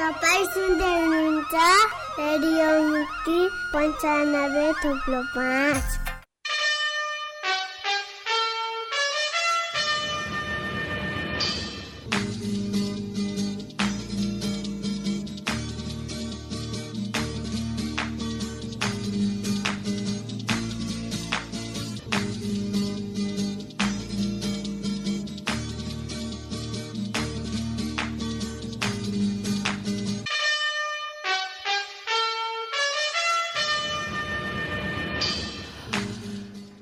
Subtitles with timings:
[0.00, 1.54] तपाईँ सुन्दै हुनुहुन्छ
[2.18, 3.38] रेडियो मुक्ति
[3.72, 6.09] पन्चानब्बे थुप्लो पाँच।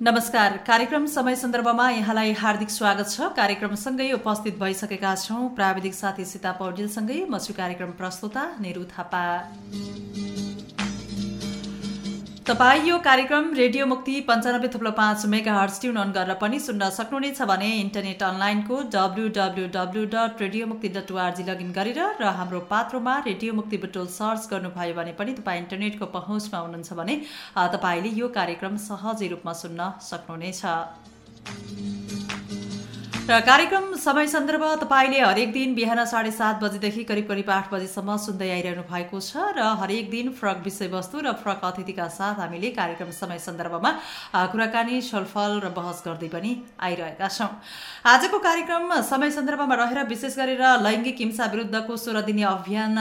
[0.09, 6.53] नमस्कार। कार्यक्रम समय सन्दर्भमा यहाँलाई हार्दिक स्वागत छ। कार्यक्रमसँगै उपस्थित भइसकेका छौँ। प्राविधिक साथी सीता
[6.53, 9.23] पौडेलसँगै म छु कार्यक्रम प्रस्तुता नेहरू थापा।
[12.49, 16.89] तपाईँ यो कार्यक्रम रेडियो मुक्ति पन्चानब्बे थुप्लो पाँच मेगा हर्स ट्युन अन गरेर पनि सुन्न
[16.91, 22.33] सक्नुहुनेछ भने इन्टरनेट अनलाइनको W W W dot radio Mukti dot O R G login गरेर र
[22.39, 27.17] हाम्रो पात्रोमा रेडियो मुक्ति बुटोल सर्च गर्नुभयो भने पनि तपाईँ इन्टरनेटको पहुँचमा हुनुहुन्छ भने
[27.75, 30.65] तपाईँले यो कार्यक्रम सहजै रूपमा सुन्न सक्नुहुनेछ।
[33.29, 38.17] र कार्यक्रम समय सन्दर्भ तपाईँले हरेक दिन बिहान साढे सात बजीदेखि करिब करिब आठ बजीसम्म
[38.17, 43.11] सुन्दै आइरहनु भएको छ र हरेक दिन फरक विषयवस्तु र फरक अतिथिका साथ हामीले कार्यक्रम
[43.13, 43.91] समय सन्दर्भमा
[44.33, 47.51] कुराकानी छलफल र बहस गर्दै पनि आइरहेका छौँ।
[48.07, 52.97] आजको कार्यक्रम समय सन्दर्भमा रहेर विशेष गरेर लैङ्गिक हिंसा विरुद्धको सोह्र दिने अभियान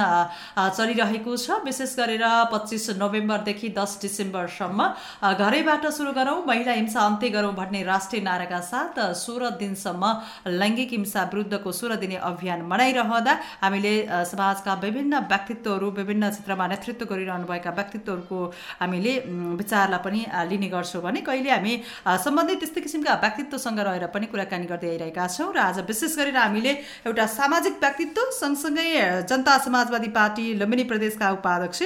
[0.76, 4.92] चलिरहेको छ। विशेष गरेर पच्चिस नोभेम्बरदेखि दस डिसेम्बरसम्म
[5.40, 10.16] घरैबाट सुरु गरौँ महिला हिंसा अन्त्य गरौँ भन्ने राष्ट्रिय नाराका साथ सोह्र दिनसम्म
[10.54, 13.94] लैङ्गिक हिंसा विरुद्धको सोह्र दिने अभियान मनाइरहँदा हामीले
[14.28, 18.40] समाजका विभिन्न व्यक्तित्वहरू विभिन्न क्षेत्रमा नेतृत्व गरिरहनुभएका व्यक्तित्वहरूको
[18.80, 19.14] हामीले
[19.58, 21.74] विचारलाई पनि लिने गर्छौँ भने कहिले हामी
[22.20, 26.74] सम्बन्धित त्यस्तै किसिमका व्यक्तित्वसँग रहेर पनि कुराकानी गर्दै आइरहेका छौँ र आज विशेष गरेर हामीले
[27.06, 28.88] एउटा सामाजिक व्यक्तित्व सँगसँगै
[29.26, 31.82] जनता समाजवादी पार्टी लुम्बिनी प्रदेशका उपाध्यक्ष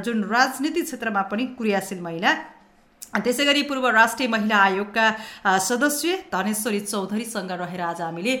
[0.00, 2.34] जुन राजनीति क्षेत्रमा पनि क्रियाशील महिला
[3.14, 5.06] त्यसै गरी पूर्व राष्ट्रिय महिला आयोगका
[5.62, 8.34] सदस्य धनेश्वरी चौधरीसँग रहेर आज हामीले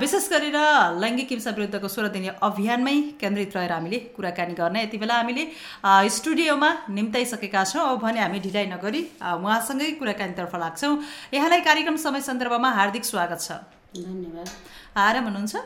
[0.00, 0.58] विशेष गरेर
[0.98, 5.44] लैङ्गिक हिंसा विरुद्धको सोह्र दिने अभियानमै केन्द्रित रहेर हामीले कुराकानी गर्ने यति बेला हामीले
[6.18, 10.94] स्टुडियोमा निम्ताइसकेका छौँ। अब भने हामी ढिलाइ नगरी उहाँसँगै कुराकानीतर्फ लाग्छौँ।
[11.34, 13.50] यहाँलाई कार्यक्रम समय सन्दर्भमा हार्दिक स्वागत छ।
[13.96, 14.48] धन्यवाद।
[14.98, 15.56] आराम हुनुहुन्छ?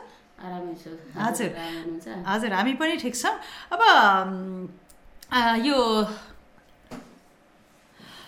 [0.43, 1.51] हजुर।
[2.27, 3.35] हजुर हामी पनि ठिक छौँ।
[3.73, 3.81] अब
[5.65, 5.79] यो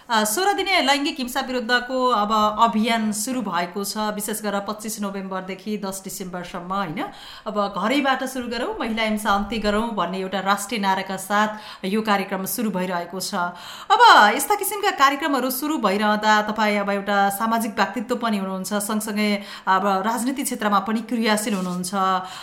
[0.04, 2.32] सोह्र दिने लैङ्गिक हिंसा विरुद्धको अब
[2.62, 7.00] अभियान सुरु भएको छ विशेष गरेर पच्चिस नोभेम्बरदेखि दस डिसेम्बरसम्म होइन?
[7.48, 12.44] अब घरैबाट सुरु गरौँ महिला हिंसा अन्त्य गरौँ भन्ने एउटा राष्ट्रिय नाराका साथ यो कार्यक्रम
[12.44, 13.34] सुरु भइरहेको छ।
[13.88, 14.00] अब
[14.36, 19.30] यस्ता किसिमका कार्यक्रमहरू सुरु भइरहँदा तपाईँ अब एउटा सामाजिक व्यक्तित्व पनि हुनुहुन्छ सँगसँगै
[19.64, 21.94] अब राजनीति क्षेत्रमा पनि क्रियाशील हुनुहुन्छ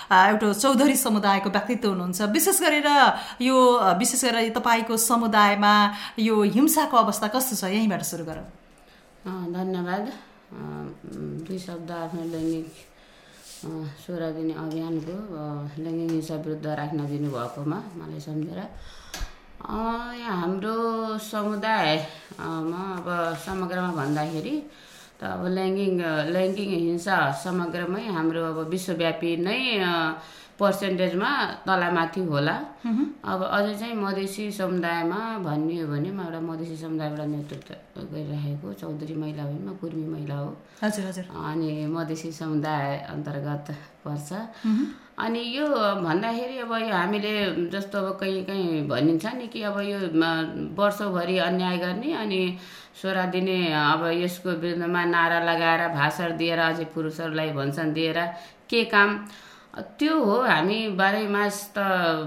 [0.09, 2.89] एउटा चौधरी समुदायको व्यक्तित्व हुनुहुन्छ। विशेष गरेर
[3.45, 3.55] यो
[4.01, 5.73] विशेष गरेर तपाईँको समुदायमा
[6.19, 8.47] यो हिंसाको अवस्था कस्तो छ यहीँबाट सुरु गरौँ
[9.51, 10.05] धन्यवाद
[11.43, 12.67] दुई शब्द आफ्नो लैङ्गिक
[13.99, 15.15] सोह्र दिने अभियानको
[15.83, 18.59] लैङ्गिक हिंसा विरुद्ध राख्न दिनुभएकोमा मलाई सम्झेर
[20.15, 20.75] यहाँ हाम्रो
[21.19, 23.07] समुदायमा अब
[23.43, 24.55] समग्रमा भन्दाखेरि
[25.19, 25.99] त अब लैङ्गिक
[26.31, 29.59] लैङ्गिक हिंसा समग्रमै हाम्रो अब विश्वव्यापी नै
[30.61, 31.29] पर्सेन्टेजमा
[31.65, 32.55] तलमाथि होला।
[33.25, 39.15] अब अझै चाहिँ मधेसी समुदायमा भन्ने हो भने म एउटा मधेसी समुदायबाट नेतृत्व गरिरहेको चौधरी
[39.17, 40.49] महिला होइन म कुर्मी महिला हो।
[40.83, 43.67] हजुर हजुर। अनि मधेसी समुदाय अन्तर्गत
[44.05, 44.29] पर्छ।
[45.21, 45.65] अनि यो
[46.01, 47.33] भन्दाखेरि अब यो हामीले
[47.73, 49.99] जस्तो अब कहीँ कहीँ भनिन्छ नि कि अब यो
[50.77, 52.41] वर्षौभरि अन्याय गर्ने अनि
[53.01, 58.19] सोह्र दिने अब यसको विरुद्धमा नारा लगाएर भाषण दिएर अझै पुरुषहरूलाई भन्छन् दिएर
[58.69, 59.09] के काम?
[59.71, 61.79] त्यो हो हामी बाह्रै मास त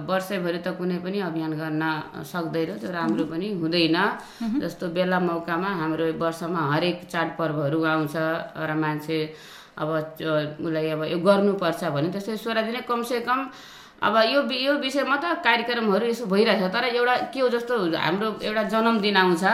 [0.08, 1.84] वर्षैभरि त कुनै पनि अभियान गर्न
[2.24, 3.98] सक्दैन त्यो राम्रो पनि हुँदैन।
[4.64, 8.16] जस्तो बेला मौकामा हाम्रो वर्षमा हरेक चाडपर्वहरू आउँछ
[8.68, 9.18] र मान्छे
[9.76, 9.88] अब
[10.64, 13.40] उसलाई अब यो गर्नुपर्छ भने त्यस्तै सोह्र दिने कमसेकम
[14.04, 18.62] अब यो यो विषयमा त कार्यक्रमहरू यसो भइरहेछ तर एउटा के हो जस्तो हाम्रो एउटा
[18.72, 19.44] जन्मदिन आउँछ।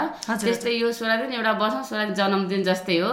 [0.42, 3.10] त्यस्तै यो सोह्र दिन एउटा वर्ष सोह्र दिन जन्मदिन जस्तै हो।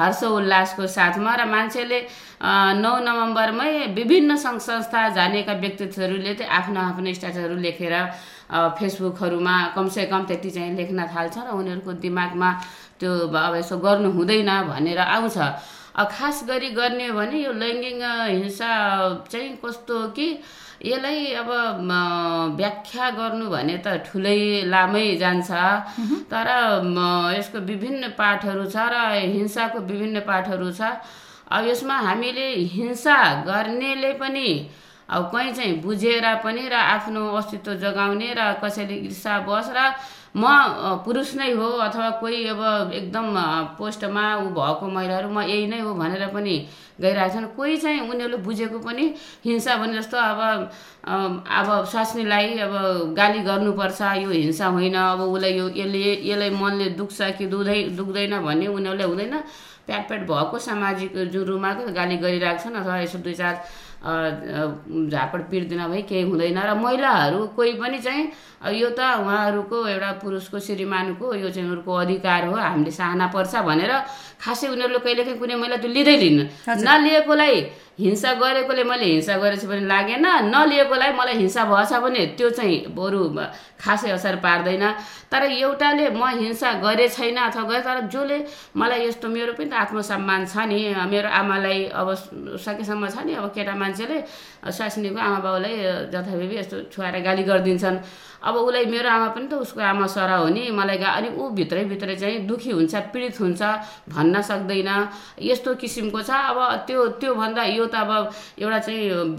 [0.00, 1.98] हर्ष उल्लासको साथमा र मान्छेले
[2.82, 7.94] नौ नोभेम्बरमै विभिन्न सङ्घ संस्था जानेका व्यक्तित्वहरूले चाहिँ आफ्नो आफ्नो स्ट्याटसहरू लेखेर
[8.78, 12.50] फेसबुकहरूमा कमसेकम त्यति चाहिँ लेख्न थाल्छ र उनीहरूको दिमागमा
[13.00, 15.38] त्यो अब यसो गर्नु हुँदैन भनेर आउँछ।
[15.96, 18.70] खास गरी गर्ने हो भने यो लैङ्गिक हिंसा
[19.30, 20.28] चाहिँ कस्तो हो कि
[20.84, 21.50] यसलाई अब
[22.56, 25.50] व्याख्या गर्नु भने त ठुलै लामै जान्छ।
[26.30, 26.48] तर
[27.36, 28.94] यसको विभिन्न पाठहरू छ र
[29.34, 30.80] हिंसाको विभिन्न पाठहरू छ।
[31.50, 33.16] अब यसमा हामीले हिंसा
[33.46, 34.48] गर्नेले पनि
[35.10, 39.78] अब कहीँ चाहिँ बुझेर पनि र आफ्नो अस्तित्व जगाउने र कसैले ईर्षावश र
[40.36, 40.46] म
[41.04, 43.26] पुरुष नै हो अथवा कोही अब एकदम
[43.78, 46.54] पोस्टमा ऊ भएको महिलाहरू म यही नै हो भनेर पनि
[47.00, 49.04] गइरहेको छन्। कोही चाहिँ उनीहरूले बुझेको पनि
[49.44, 50.40] हिंसा भने जस्तो अब
[51.50, 52.74] अब स्वास्नीलाई अब
[53.16, 55.98] गाली गर्नुपर्छ यो हिंसा होइन अब उसलाई यो यसले
[56.30, 59.34] यसलाई मनले दुख्छ कि दुख्दै दुख्दैन भन्ने उनीहरूले हुँदैन।
[59.90, 63.54] प्याट प्याट भएको सामाजिक जुन रुमाको गाली गरिरहेको छन् अथवा यसो दुई चार
[64.00, 68.24] झापड पिर्दिन भए केही हुँदैन। र महिलाहरू कोही पनि चाहिँ
[68.80, 73.92] यो त उहाँहरूको एउटा पुरुषको श्रीमानको यो चाहिँ उनीहरूको अधिकार हो हामीले चाहना पर्छ भनेर
[74.40, 76.40] खासै उनीहरूले कहिलेकाहीँ कुनै महिला त्यो लिँदै लिन्न
[76.86, 77.56] नलिएकोलाई
[77.98, 83.22] हिंसा गरेकोले मैले हिंसा गरेछु भने लागेन। नलिएकोलाई मलाई हिंसा भएछ भने त्यो चाहिँ बरु
[83.80, 84.84] खासै असर पार्दैन।
[85.32, 88.38] तर एउटाले म हिंसा गरे छैन अथवा गरे तर जसले
[88.76, 90.80] मलाई यस्तो मेरो पनि त आत्मसम्मान छ नि।
[91.12, 92.08] मेरो आमालाई अब
[92.56, 94.18] सकेसम्म छ नि अब केटा मान्छेले
[94.64, 95.74] स्वास्नीको आमा बाउलाई
[96.12, 97.96] जथाभावी यस्तो छुवाएर गाली गरिदिन्छन्।
[98.40, 101.48] अब उसलाई मेरो आमा पनि त उसको आमा सर हो नि। मलाई गा अनि ऊ
[101.52, 103.62] भित्रै भित्रै चाहिँ दुखी हुन्छ पीडित हुन्छ
[104.08, 104.90] भन्न सक्दैन।
[105.42, 108.10] यस्तो किसिमको छ। अब त्यो त्योभन्दा यो त अब
[108.58, 109.36] एउटा चाहिँ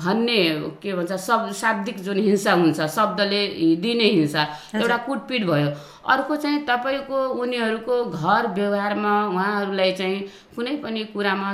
[0.00, 0.40] भन्ने
[0.82, 3.42] के भन्छ शब्द शाब्दिक जुन हिंसा हुन्छ शब्दले
[3.76, 4.42] दिने हिंसा
[4.74, 5.68] एउटा कुटपिट भयो।
[6.02, 10.18] अर्को चाहिँ तपाईँको उनीहरूको घर व्यवहारमा उहाँहरूलाई चाहिँ
[10.54, 11.48] कुनै पनि कुरामा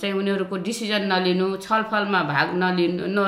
[0.00, 3.18] चाहिँ उनीहरूको डिसिजन नलिनु छलफलमा भाग नलिनु न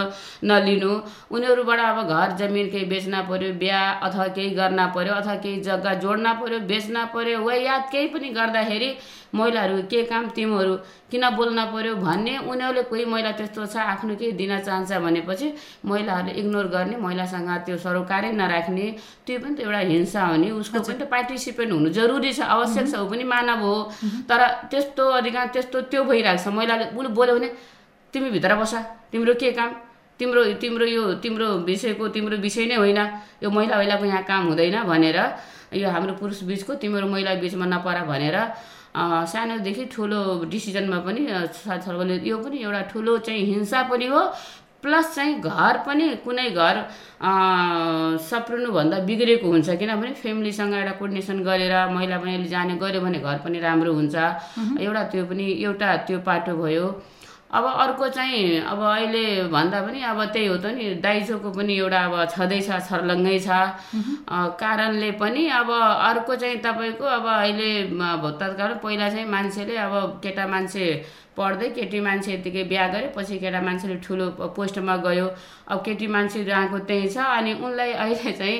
[0.44, 0.92] नलिनु।
[1.34, 5.94] उनीहरूबाट अब घर जमिन केही बेच्न पर्यो बिहा अथवा केही गर्न पर्यो अथवा केही जग्गा
[6.04, 8.90] जोड्न पर्यो बेच्न पर्यो वा या केही पनि गर्दाखेरि
[9.34, 10.74] महिलाहरू के काम तिमीहरू
[11.10, 15.48] किन बोल्न पर्यो भन्ने उनीहरूले कोही महिला त्यस्तो छ आफ्नो केही दिन चाहन्छ भनेपछि
[15.84, 18.86] महिलाहरूले इग्नोर गर्ने महिलासँग त्यो सरोकारै नराख्ने
[19.26, 22.86] त्यो पनि त एउटा हिंसा हो नि। उसको पनि त पार्टिसिपेन्ट हुनु जरुरी छ आवश्यक
[22.90, 23.74] छ ऊ पनि मानव हो।
[24.30, 24.40] तर
[24.74, 27.48] त्यस्तो अधिकांश त्यस्तो त्यो भइरहेको छ। महिलाले उसले बोल्यो भने
[28.14, 28.74] तिमी भित्र बस
[29.14, 29.70] तिम्रो के काम?
[30.20, 33.00] तिम्रो तिम्रो यो तिम्रो विषयको तिम्रो विषय नै होइन।
[33.42, 35.18] यो महिला महिलाको यहाँ काम हुँदैन भनेर
[35.74, 38.36] यो हाम्रो पुरुष बिचको तिम्रो महिला बिचमा नपरा भनेर
[39.26, 41.22] सानोदेखि ठुलो डिसिजनमा पनि
[41.54, 44.20] छलफल यो पनि एउटा ठुलो चाहिँ हिंसा पनि हो।
[44.84, 46.76] प्लस चाहिँ घर पनि कुनै घर
[48.28, 53.58] सप्रिनुभन्दा बिग्रेको हुन्छ किनभने फ्यामिलीसँग एउटा कोर्डिनेसन गरेर महिला पनि जाने गऱ्यो भने घर पनि
[53.66, 54.14] राम्रो हुन्छ।
[54.84, 56.86] एउटा त्यो पनि एउटा त्यो पाटो भयो।
[57.54, 62.00] अब अर्को चाहिँ अब अहिले भन्दा पनि अब त्यही हो त नि दाइजोको पनि एउटा
[62.04, 63.48] अब छँदैछ छर्लङ्गै छ।
[64.58, 67.70] कारणले पनि अब अर्को चाहिँ तपाईँको अब अहिले
[68.40, 70.86] तत्काल पहिला चाहिँ मान्छेले अब केटा मान्छे
[71.36, 75.26] पढ्दै केटी मान्छे यतिकै बिहा गरे पछि केटा मान्छेले ठुलो पोस्टमा गयो।
[75.70, 78.58] अब केटी मान्छे जहाँको त्यही छ अनि उनलाई अहिले चाहिँ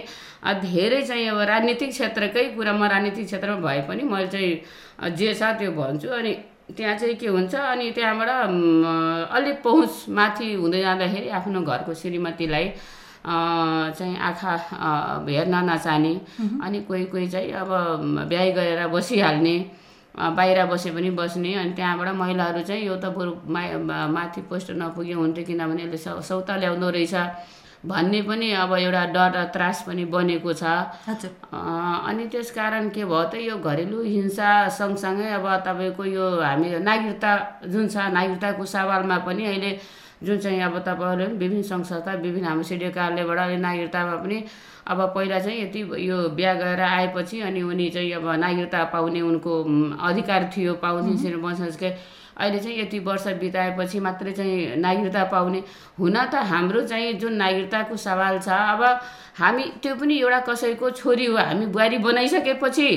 [0.63, 5.43] धेरै चाहिँ अब राजनीतिक क्षेत्रकै कुरा म राजनीतिक क्षेत्रमा भए पनि मैले चाहिँ जे छ
[5.59, 6.33] त्यो भन्छु। अनि
[6.69, 8.85] त्यहाँ चाहिँ के हुन्छ अनि त्यहाँबाट म,
[9.37, 12.67] अलिक पहुँच माथि हुँदै जाँदाखेरि आफ्नो घरको श्रीमतीलाई
[13.25, 14.53] चाहिँ आँखा
[15.29, 16.15] हेर्न नचाहने
[16.65, 17.71] अनि कोही कोही चाहिँ अब
[18.29, 19.57] बिहा गरेर बसिहाल्ने
[20.15, 25.19] बाहिर बसे पनि बस्ने अनि त्यहाँबाट महिलाहरू चाहिँ यो त बरु मा माथि पोस्ट नपुग्यो
[25.19, 27.15] हुन्थ्यो किनभने यसले सौता ल्याउँदो रहेछ।
[27.85, 30.65] भन्ने पनि अब एउटा डर र त्रास पनि बनेको छ।
[32.09, 37.33] अनि त्यस कारण के भयो त यो घरेलु हिंसा सँगसँगै अब तपाईँको यो हामी नागरिकता
[37.69, 39.73] जुन छ नागरिकताको सवालमा पनि अहिले
[40.25, 44.39] जुन चाहिँ अब तपाईँहरूले विभिन्न सङ्घ संस्था विभिन्न हाम्रो सिडिओ कार्यालयबाट अहिले नागरिकतामा पनि
[44.89, 49.53] अब पहिला चाहिँ यति यो बिहा गरेर आएपछि अनि उनी चाहिँ अब नागरिकता पाउने उनको
[50.09, 51.91] अधिकार थियो पाउने श्री वंशजकै
[52.39, 55.61] अहिले चाहिँ यति वर्ष बिताएपछि मात्रै चाहिँ नागरिकता पाउने
[55.99, 58.83] हुन त हाम्रो चाहिँ जुन नागरिकताको सवाल छ अब
[59.41, 62.91] हामी त्यो पनि एउटा कसैको छोरी हो हामी बुहारी बनाइसकेपछि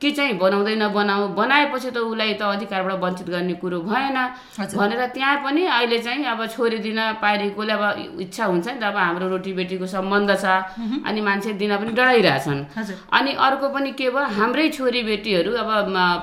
[0.00, 1.28] के चाहिँ बनाउँदै नबनाऊ?
[1.38, 4.18] बनाएपछि त उसलाई त अधिकारबाट वञ्चित गर्ने कुरो भएन।
[4.74, 8.96] भनेर त्यहाँ पनि अहिले चाहिँ अब छोरी दिन पारेकोले अब इच्छा हुन्छ नि त अब
[8.96, 10.44] हाम्रो रोटीबेटीको सम्बन्ध छ।
[11.06, 12.60] अनि मान्छे दिन पनि डराइरहेछन्।
[13.16, 14.26] अनि अर्को पनि के भयो?
[14.34, 15.70] हाम्रै छोरी बेटीहरू अब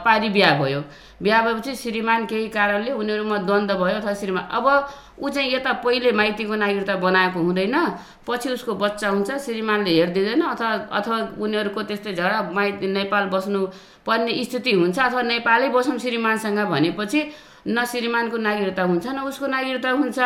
[0.05, 0.83] पारी बिहा भयो।
[1.21, 4.65] बिहा भएपछि श्रीमान केही कारणले उनीहरूमा द्वन्द्व भयो अथवा श्रीमान। अब
[5.21, 7.75] ऊ चाहिँ यता पहिले माइतीको नागरिकता बनाएको हुँदैन
[8.27, 13.61] पछि उसको बच्चा हुन्छ श्रीमानले हेरिदिँदैन अथवा अथवा उनीहरूको त्यस्तै झगडा माइती नेपाल बस्नु
[14.05, 17.21] पर्ने स्थिति हुन्छ अथवा नेपालै बसौँ श्रीमानसँग भनेपछि
[17.67, 20.19] न श्रीमानको नागरिकता हुन्छ न उसको नागरिकता हुन्छ।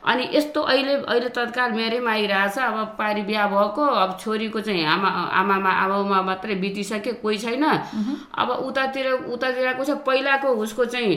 [0.00, 5.08] अनि यस्तो अहिले अहिले तत्काल मेरैमा आइरहेछ। अब पारी बिहा भएको अब छोरीको चाहिँ आमा
[5.40, 11.14] आमामा आमामा मात्रै बितिसक्यो कोही छैन। अब उतातिर उतातिरको छ पहिलाको उसको चाहिँ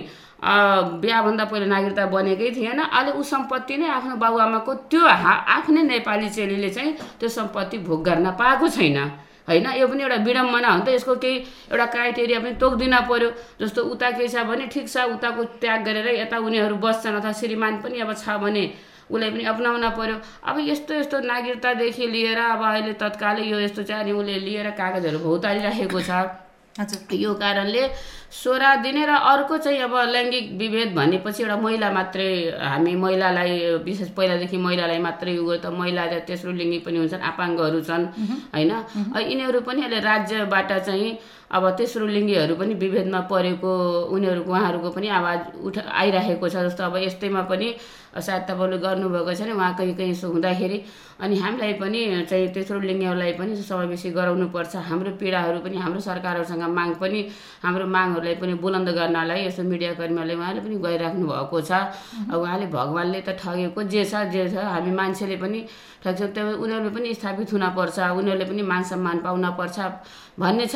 [1.00, 6.70] बिहाभन्दा पहिला नागरिकता बनेकै थिएन। अहिले ऊ सम्पत्ति नै आफ्नो बाबुआमाको त्यो आफ्नै नेपाली चेलीले
[6.70, 9.00] चाहिँ त्यो सम्पत्ति भोग गर्न पाएको छैन।
[9.48, 11.38] होइन यो पनि एउटा विडम्बना हो नि त। यसको केही
[11.72, 13.30] एउटा क्राइटेरिया पनि तोक्दिन पर्यो।
[13.62, 17.74] जस्तो उता के छ भने ठिक छ उताको त्याग गरेर यता उनीहरू बस्छन् अथवा श्रीमान
[17.84, 18.64] पनि अब छ भने
[19.12, 20.16] उसलाई पनि अपनाउन पर्यो।
[20.48, 25.20] अब यस्तो यस्तो नागरिकतादेखि लिएर अब अहिले तत्कालै यो यस्तो चाहिँ अनि उसले लिएर कागजहरू
[25.20, 26.40] भौतारिराखेको छ।
[27.14, 27.84] यो कारणले
[28.34, 32.30] सोह्र दिने र अर्को चाहिँ अब लैङ्गिक विभेद भनेपछि एउटा महिला मात्रै
[32.66, 33.54] हामी महिलालाई
[33.86, 38.06] विशेष पहिलादेखि महिलालाई मात्रै उयो त महिला र तेस्रो लिङ्गी पनि हुन्छन् आपाङ्गहरू छन्
[38.56, 38.72] होइन?
[39.30, 41.12] यिनीहरू पनि अहिले राज्यबाट चाहिँ
[41.54, 43.72] अब तेस्रो लिङ्गीहरू पनि विभेदमा परेको
[44.10, 47.68] उनीहरूको उहाँहरूको पनि आवाज उठ आइरहेको छ जस्तो अब यस्तैमा पनि
[48.18, 50.78] सायद तपाईँले गर्नुभएको छ नि उहाँ कहीँ कहीँ यसो हुँदाखेरि।
[51.22, 56.94] अनि हामीलाई पनि चाहिँ तेस्रो लिङ्गीहरूलाई पनि समावेशी गराउनुपर्छ। हाम्रो पीडाहरू पनि हाम्रो सरकारहरूसँग माग
[56.98, 57.20] पनि
[57.62, 57.86] हाम्रो
[58.24, 61.72] मागहरूलाई पनि बुलन्द गर्नलाई यसो मिडियाकर्मीहरूले उहाँले पनि गइराख्नु भएको छ।
[62.32, 65.60] अब उहाँले भगवान्ले त ठगेको जे छ जे छ हामी मान्छेले पनि
[66.04, 69.78] ठग्छ। त्यो उनीहरूले पनि स्थापित हुनपर्छ उनीहरूले पनि मान सम्मान पाउनपर्छ
[70.40, 70.76] भन्ने छ।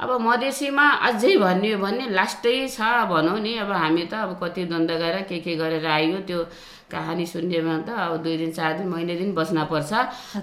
[0.00, 2.80] अब मधेसीमा अझै भन्यो भने लास्टै छ
[3.12, 6.40] भनौँ नि अब हामी त अब कति द्वन्द गएर के के गरेर आयो त्यो
[6.86, 9.92] कहानी सुन्नेमा त अब दुई दिन चार दिन महिना दिन बस्न पर्छ।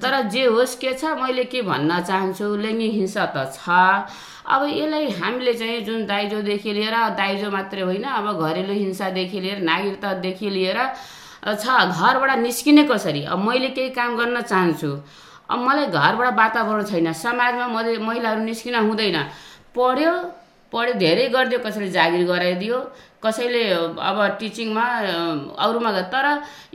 [0.03, 3.63] तर जे होस् के छ मैले के भन्न चाहन्छु लैङ्गिक हिंसा त छ।
[4.43, 10.49] अब यसलाई हामीले चाहिँ जुन दाइजोदेखि लिएर दाइजो मात्रै होइन अब घरेलु हिंसादेखि लिएर नागरिकतादेखि
[10.49, 10.79] लिएर
[11.43, 13.23] छ घरबाट निस्किने कसरी?
[13.23, 14.91] अब मैले केही काम गर्न चाहन्छु।
[15.47, 19.17] अब मलाई घरबाट वातावरण छैन समाजमा मधे महिलाहरू निस्किन हुँदैन।
[19.71, 20.11] पढ्यो
[20.73, 22.77] पढ्यो धेरै गरिदियो कसैले जागिर गराइदियो
[23.23, 23.61] कसैले
[24.03, 24.85] अब टिचिङमा
[25.63, 26.25] अरूमा तर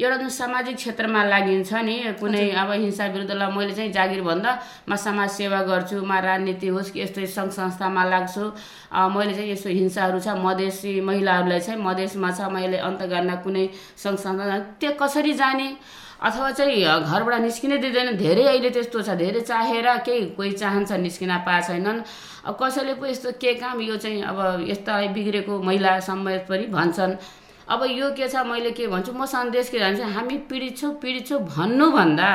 [0.01, 4.53] एउटा जुन सामाजिक क्षेत्रमा लागिन्छ नि कुनै अब हिंसा विरुद्धलाई मैले चाहिँ जागिर भन्दा
[4.89, 8.45] म समाज सेवा गर्छु म राजनीति होस् कि यस्तै सङ्घ संस्थामा लाग्छु
[9.13, 13.69] मैले चाहिँ यस्तो हिंसाहरू छ मधेसी महिलाहरूलाई चाहिँ मधेसमा छ मैले अन्त गर्न कुनै
[14.05, 15.69] सङ्घ संस्था त्यो कसरी जाने?
[16.19, 21.33] अथवा चाहिँ घरबाट निस्किनै दिँदैन। धेरै अहिले त्यस्तो छ। धेरै चाहेर केही कोही चाहन्छ निस्किन
[21.47, 22.03] पाएको छैनन्।
[22.47, 27.15] अब कसैले पो यस्तो के काम यो चाहिँ अब यस्ता बिग्रेको महिला समेत पनि भन्छन्।
[27.69, 31.27] अब यो के छ मैले के भन्छु म सन्देश के जान्छु हामी पीडित छौँ पीडित
[31.29, 32.31] छौँ भन्नुभन्दा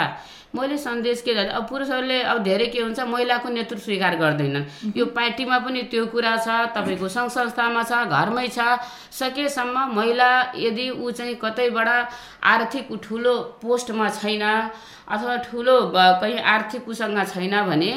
[0.55, 4.65] मैले सन्देश के अब पुरुषहरूले अब धेरै के हुन्छ महिलाको नेतृत्व स्वीकार गर्दैनन्
[4.97, 8.77] यो पार्टीमा पनि त्यो कुरा छ तपाईँको सङ्घ संस्थामा छ घरमै छ।
[9.11, 11.89] सकेसम्म महिला यदि ऊ चाहिँ कतैबाट
[12.53, 14.45] आर्थिक ठुलो पोस्टमा छैन
[15.09, 17.91] अथवा ठुलो कहीँ आर्थिक उसँग छैन भने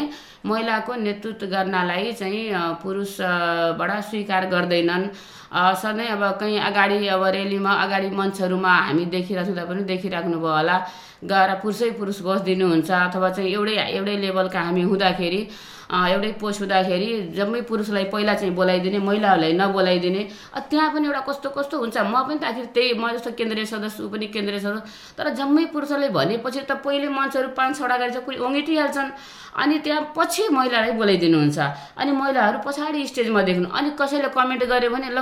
[0.46, 2.42] महिलाको नेतृत्व गर्नलाई चाहिँ
[2.82, 5.08] पुरुषबाट स्वीकार गर्दैनन्।
[5.52, 10.76] सधैँ अब कहीँ अगाडि अब रेलीमा अगाडि मञ्चहरूमा हामी देखिरहेको पनि देखिराख्नुभयो होला।
[11.24, 15.40] गएर पुरुषै पुरुष बसिदिनुहुन्छ अथवा चाहिँ एउटै एउटै लेभलका हामी हुँदाखेरि
[15.86, 20.22] एउटै पोस्ट हुँदाखेरि जम्मै पुरुषलाई पहिला चाहिँ बोलाइदिने महिलाहरूलाई नबोलाइदिने।
[20.70, 21.96] त्यहाँ पनि एउटा कस्तो कस्तो हुन्छ?
[22.02, 25.64] म पनि त आखिर त्यही म जस्तो केन्द्रीय सदस्य ऊ पनि केन्द्रीय सदस्य। तर जम्मै
[25.70, 29.10] पुरुषलाई भनेपछि त पहिले मञ्चहरू पाँच छवटा चाहिँ कोही ओङ्गिटिहाल्छन्।
[29.56, 31.58] अनि त्यहाँ पछि महिलालाई बोलाइदिनुहुन्छ।
[31.96, 35.18] अनि महिलाहरू पछाडि स्टेजमा देख्नु। अनि कसैले कमेन्ट गर्यो भने ल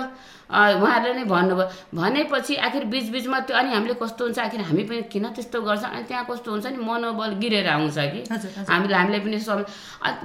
[0.51, 4.39] उहाँहरूले नै भन्नुभयो। भनेपछि आखिर बिचबिचमा त्यो अनि हामीले कस्तो हुन्छ?
[4.39, 5.85] आखिर हामी पनि किन त्यस्तो गर्छ?
[5.85, 6.79] अनि त्यहाँ कस्तो हुन्छ नि?
[6.85, 8.21] मनोबल गिरेर आउँछ कि?
[8.69, 9.39] हामीले हामीले पनि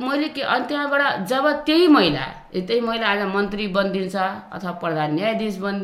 [0.04, 5.58] मैले के अनि त्यहाँबाट जब त्यही महिला त्यही महिला आज मन्त्री बनिदिन्छ अथवा प्रधान न्यायाधीश
[5.62, 5.79] बन्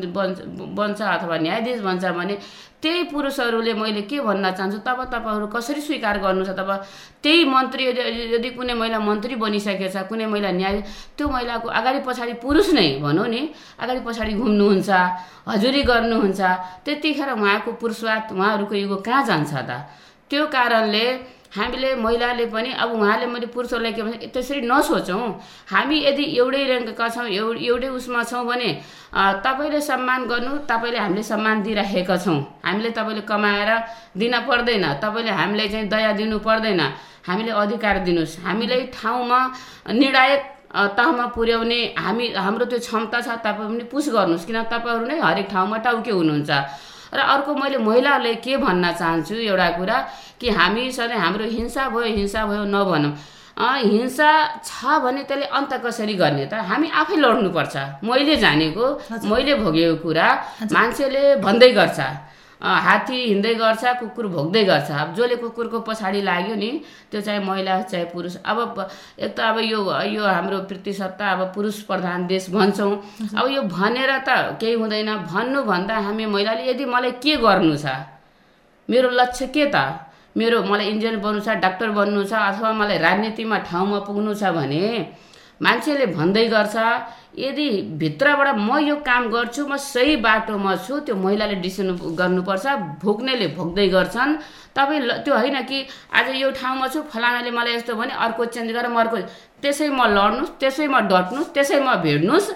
[0.74, 2.36] बन्छ अथवा न्यायाधीश बन्छ भने
[2.82, 6.70] त्यही पुरुषहरूले मैले के भन्न चाहन्छु तब तपाईँहरू कसरी स्वीकार गर्नु छ तब
[7.22, 7.84] त्यही मन्त्री
[8.34, 10.80] यदि कुनै महिला मन्त्री बनिसकेको छ कुनै महिला न्याय
[11.16, 13.40] त्यो महिलाको अगाडि पछाडि पुरुष नै भनौँ नि
[13.78, 14.90] अगाडि पछाडि घुम्नुहुन्छ
[15.46, 16.40] हजुरी गर्नुहुन्छ
[16.84, 19.70] त्यतिखेर उहाँको पुरुषवाद उहाँहरूको युगो कहाँ जान्छ त?
[20.30, 21.06] त्यो कारणले
[21.56, 25.24] हामीले महिलाले पनि अब उहाँले मैले पुरुषहरूलाई के भन्छ त्यसरी नसोचौँ।
[25.72, 28.70] हामी यदि एउटै ऱ्याङ्कका छौँ एउ एउटै उसमा छौँ भने
[29.44, 33.70] तपाईँले सम्मान गर्नु तपाईँले हामीले सम्मान दिइराखेका छौँ। हामीले तपाईँले कमाएर
[34.20, 36.80] दिन पर्दैन तपाईँले हामीलाई चाहिँ दया दिनु पर्दैन।
[37.26, 39.38] हामीले अधिकार दिनुहोस्। हामीलाई ठाउँमा
[39.90, 40.42] निर्णायक
[40.76, 45.48] तहमा पुर्याउने हामी हाम्रो त्यो क्षमता छ तपाईँ पनि पुस गर्नुहोस्। किन तपाईँहरू नै हरेक
[45.50, 46.50] ठाउँमा टाउके हुनुहुन्छ।
[47.16, 49.96] र अर्को मैले महिलाहरूले के भन्न चाहन्छु एउटा कुरा
[50.40, 53.12] कि हामी सधैँ हाम्रो हिंसा भयो हिंसा भयो नभनौँ।
[53.56, 54.30] हिंसा
[54.60, 56.54] छ भने त्यसले अन्त कसरी गर्ने त?
[56.68, 58.84] हामी आफै लड्नुपर्छ। मैले जानेको
[59.32, 60.26] मैले भोगेको कुरा
[60.76, 62.00] मान्छेले भन्दै गर्छ।
[62.60, 66.70] हात्ती हिँड्दै गर्छ कुकुर भोग्दै गर्छ। अब जसले कुकुरको पछाडि लाग्यो नि
[67.10, 69.80] त्यो चाहे महिला चाहे पुरुष। अब एक त अब यो
[70.14, 72.92] यो हाम्रो प्रतिशत त अब पुरुष प्रधान देश भन्छौँ।
[73.36, 77.86] अब यो भनेर त केही हुँदैन। भन्नुभन्दा हामी महिलाले यदि मलाई के गर्नु छ?
[78.88, 79.76] मेरो लक्ष्य के त?
[80.36, 84.84] मेरो मलाई इन्जिनियर बन्नु छ डाक्टर बन्नु छ अथवा मलाई राजनीतिमा ठाउँमा पुग्नु छ भने
[85.60, 86.76] मान्छेले भन्दै गर्छ
[87.36, 87.68] यदि
[88.00, 92.66] भित्रबाट म यो काम गर्छु म सही बाटोमा छु त्यो महिलाले डिसिसन गर्नुपर्छ
[93.02, 94.36] भोग्नेले भोग्दै गर्छन्।
[94.76, 95.78] तपाईँ त्यो होइन कि
[96.12, 99.16] आज यो ठाउँमा छु फलानाले मलाई यस्तो भने अर्को चेन्ज गरेर म अर्को
[99.62, 102.48] त्यसै म लड्नुहोस् त्यसै म डट्नुहोस् त्यसै म भिड्नुहोस्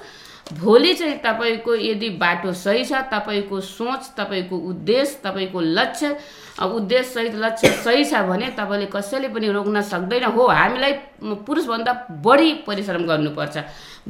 [0.52, 6.16] भोलि चाहिँ तपाईँको यदि बाटो सही छ तपाईँको सोच तपाईँको उद्देश्य तपाईँको लक्ष्य
[6.58, 10.92] अब उद्देश्य सहित लक्ष्य सही छ भने तपाईँले कसैले पनि रोक्न सक्दैन। हो हामीलाई
[11.46, 11.92] पुरुषभन्दा
[12.24, 13.56] बढी परिश्रम गर्नुपर्छ।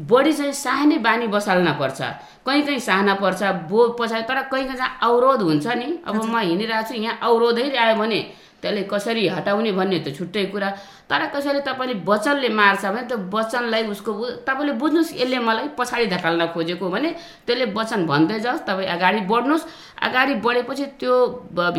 [0.00, 2.00] बढी चाहिँ साहने बानी बसाल्न पर्छ।
[2.46, 6.88] कहीँ कहीँ साहना पर्छ बो पछाडि तर कहीँ कहीँ अवरोध हुन्छ नि। अब म हिँडिरहेको
[6.88, 8.20] छु यहाँ अवरोधै आयो भने
[8.62, 10.70] त्यसले कसरी हटाउने भन्ने त छुट्टै कुरा।
[11.10, 14.12] तर कसैले तपाईँले वचनले मार्छ भने त्यो वचनलाई उसको
[14.46, 17.10] तपाईँले बुझ्नुहोस् यसले मलाई पछाडि धकाल्न खोजेको भने
[17.46, 19.64] त्यसले वचन भन्दै जाओस् तपाईँ अगाडि बढ्नुहोस्।
[20.06, 21.14] अगाडि बढेपछि त्यो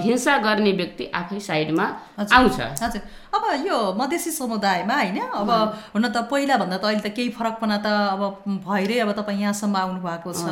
[0.06, 1.86] हिंसा गर्ने व्यक्ति आफै साइडमा।
[2.20, 5.50] आउँछ। हजुर। अब यो मधेसी समुदायमा होइन अब
[5.96, 8.22] हुन त पहिलाभन्दा त अहिले त केही फरकपना त अब
[8.68, 10.44] भएरै अब तपाईँ यहाँसम्म आउनु भएको छ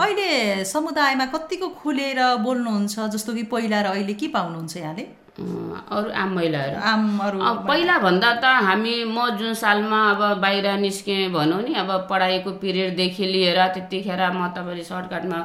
[0.00, 5.04] अहिले समुदायमा कतिको खुलेर बोल्नुहुन्छ जस्तो कि पहिला र अहिले के पाउनुहुन्छ यहाँले?
[5.34, 11.32] अरू आम महिलाहरू। आम अरू अब पहिलाभन्दा त हामी म जुन सालमा अब बाहिर निस्केँ
[11.34, 15.38] भनौँ नि अब पढाइको पिरियडदेखि लिएर त्यतिखेर म तपाईँले सर्टकटमा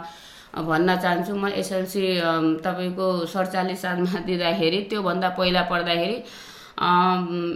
[0.62, 2.06] भन्न चाहन्छु। म एसएलसी
[2.62, 6.18] तपाईँको सडचालिस सालमा दिँदाखेरि त्योभन्दा पहिला पढ्दाखेरि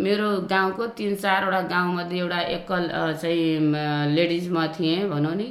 [0.06, 2.84] मेरो गाउँको तिन चारवटा गाउँमध्ये एउटा एकल
[3.22, 3.76] चाहिँ म,
[4.10, 5.48] लेडिज म थिएँ भनौँ नि।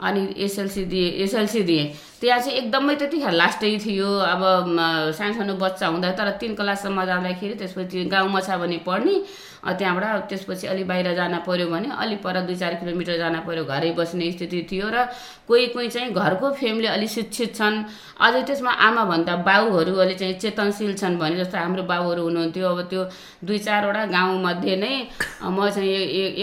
[0.00, 4.78] अनि एसएलसी दिएँ एसएलसी दिएँ। त्यहाँ चाहिँ एकदमै त्यतिखेर लास्टै थियो। अब म,
[5.16, 9.14] सानसानो बच्चा हुँदा तर तिन क्लाससम्म जाँदाखेरि त्यसपछि गाउँमा छ भने पढ्ने।
[9.60, 13.90] त्यहाँबाट त्यसपछि अलि बाहिर जान पर्यो भने अलि पर दुई चार किलोमिटर जान पर्यो घरै
[13.92, 15.04] बस्ने स्थिति थियो र
[15.48, 17.84] कोही कोही चाहिँ घरको फ्यामिली अलि शिक्षित छन्।
[18.20, 23.02] अझै त्यसमा आमाभन्दा बाउहरू अलि चाहिँ चेतनशील छन् भने जस्तो हाम्रो बाउहरू हुनुहुन्थ्यो। अब त्यो
[23.44, 24.94] दुई चारवटा गाउँमध्ये नै
[25.44, 25.92] म चाहिँ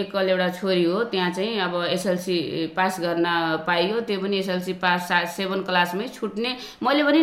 [0.02, 2.38] एकल एउटा छोरी हो। त्यहाँ चाहिँ अब एसएलसी
[2.78, 3.26] पास गर्न
[3.68, 6.52] पाइयो। त्यो पनि एसएलसी पास सेभेन क्लासमै छुट्ने।
[6.84, 7.22] मैले पनि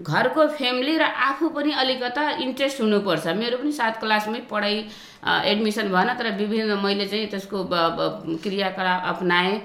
[0.00, 4.76] घरको फ्यामिली र आफू पनि अलिकता इन्ट्रेस्ट हुनुपर्छ। मेरो पनि सात क्लासमै पढाइ
[5.24, 7.58] एडमिसन भएन तर विभिन्न मैले चाहिँ त्यसको
[8.42, 9.58] क्रियाकलाप अप्नाएँ।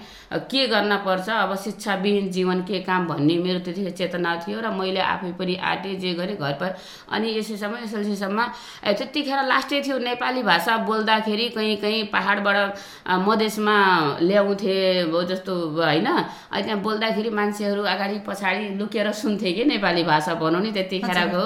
[0.46, 5.00] के गर्न पर्छ अब शिक्षाविहीन जीवन के काम भन्ने मेरो त्यतिखेर चेतना थियो र मैले
[5.02, 6.78] आफै पनि आँटेँ जे गरेँ घर पर।
[7.10, 8.40] अनि एसएसम्म एसएलसीसम्म
[8.86, 12.58] त्यतिखेर लास्टै थियो नेपाली भाषा बोल्दाखेरि कहीँ कहीँ पाहाडबाट
[13.28, 13.76] मधेसमा
[14.22, 14.78] ल्याउँथे
[15.26, 20.19] जस्तो होइन। अनि त्यहाँ बोल्दाखेरि मान्छेहरू अगाडि पछाडि लुकेर सुन्थे कि नेपाली भाषा?
[20.40, 21.44] भनौँ नि त्यतिखेरको।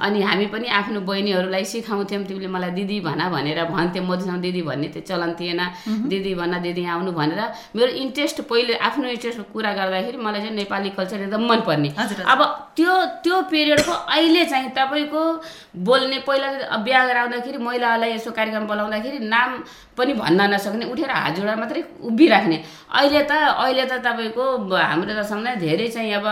[0.00, 4.88] अनि हामी पनि आफ्नो बहिनीहरूलाई सिकाउँथ्यौँ। तिमीले मलाई दिदी भन भनेर भन्थ्यौँ। मधेसमा दिदी भन्ने
[4.94, 5.60] त्यो चलन थिएन।
[6.10, 7.40] दिदी भन दिदी आउनु भनेर।
[7.76, 11.90] मेरो इन्ट्रेस्ट पहिले आफ्नो इन्ट्रेस्ट कुरा गर्दाखेरि मलाई चाहिँ नेपाली कल्चर एकदम मनपर्ने।
[12.26, 12.40] अब
[12.76, 12.92] त्यो
[13.24, 15.22] त्यो पिरियडको अहिले चाहिँ तपाईँको
[15.86, 16.48] बोल्ने पहिला
[16.84, 19.50] बिहा गरेर आउँदाखेरि महिलाहरूलाई यसो कार्यक्रम बोलाउँदाखेरि नाम
[19.96, 22.56] पनि भन्न नसक्ने उठेर हात जोडेर मात्रै उभिराख्ने।
[22.92, 24.44] अहिले त अहिले त तपाईँको
[24.76, 26.26] हाम्रो त धेरै चाहिँ अब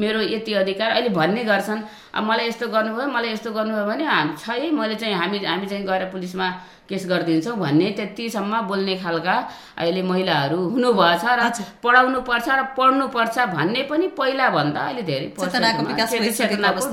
[0.00, 1.80] मेरो यति अधिकार। अहिले भन्ने गर्छन्
[2.14, 5.66] अब मलाई यस्तो गर्नुभयो मलाई यस्तो गर्नुभयो भने हाम- छ है मैले चाहिँ हामी हामी
[5.66, 6.46] चाहिँ गएर पुलिसमा
[6.90, 9.36] केस गरिदिन्छौँ भन्ने त्यतिसम्म बोल्ने खालका
[9.78, 11.40] अहिले महिलाहरू हुनुभएछ र।
[11.82, 15.82] पढाउनु पर्छ र पढ्नु पर्छ भन्ने पनि पहिलाभन्दा अहिले धेरै चेतनाको।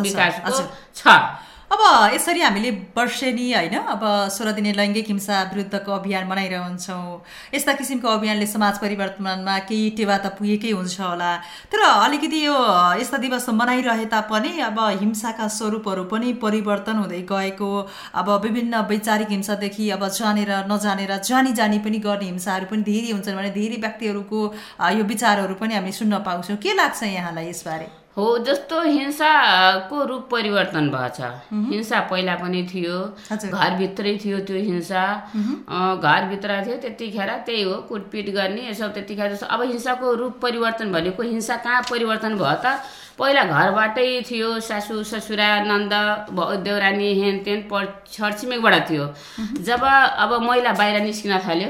[0.05, 0.51] विकासको।
[0.93, 1.01] छ
[1.71, 3.75] अब यसरी हामीले वर्षेनी होइन?
[3.93, 4.01] अब
[4.31, 7.21] सोह्र दिने लैङ्गिक हिंसा विरुद्धको अभियान मनाइरहन्छौँ
[7.53, 11.31] यस्ता किसिमको अभियानले समाज परिवर्तनमा केही टेवा त पुगेकै हुन्छ होला।
[11.67, 12.55] तर अलिकति यो
[13.01, 17.71] यस्ता दिवस मनाइरहे तापनि अब हिंसाका स्वरूपहरू पनि परिवर्तन हुँदै गएको।
[18.15, 23.37] अब विभिन्न वैचारिक हिंसादेखि अब जानेर नजानेर जानी जानी पनि गर्ने हिंसाहरू पनि धेरै हुन्छन्
[23.37, 24.41] भने धेरै व्यक्तिहरूको
[24.97, 28.06] यो विचारहरू पनि हामी सुन्न पाउँछौँ। के लाग्छ यहाँलाई यसबारे?
[28.17, 31.19] हो जस्तो हिंसाको रूप परिवर्तन भएछ
[31.71, 32.97] हिंसा पहिला पनि थियो।
[33.29, 35.03] घरभित्रै थियो त्यो हिंसा।
[36.01, 41.23] घरभित्र थियो त्यतिखेर त्यही हो कुटपिट गर्ने यसो त्यतिखेर जस्तो। अब हिंसाको रूप परिवर्तन भनेको
[41.23, 42.79] हिंसा कहाँ परिवर्तन भयो त?
[43.19, 45.93] पहिला घरबाटै थियो सासु ससुरा नन्द
[46.65, 47.61] देउरानी हेनतेन
[48.13, 49.05] छरछिमेकबाट थियो।
[49.61, 51.69] जब अब महिला बाहिर निस्किन थाल्यो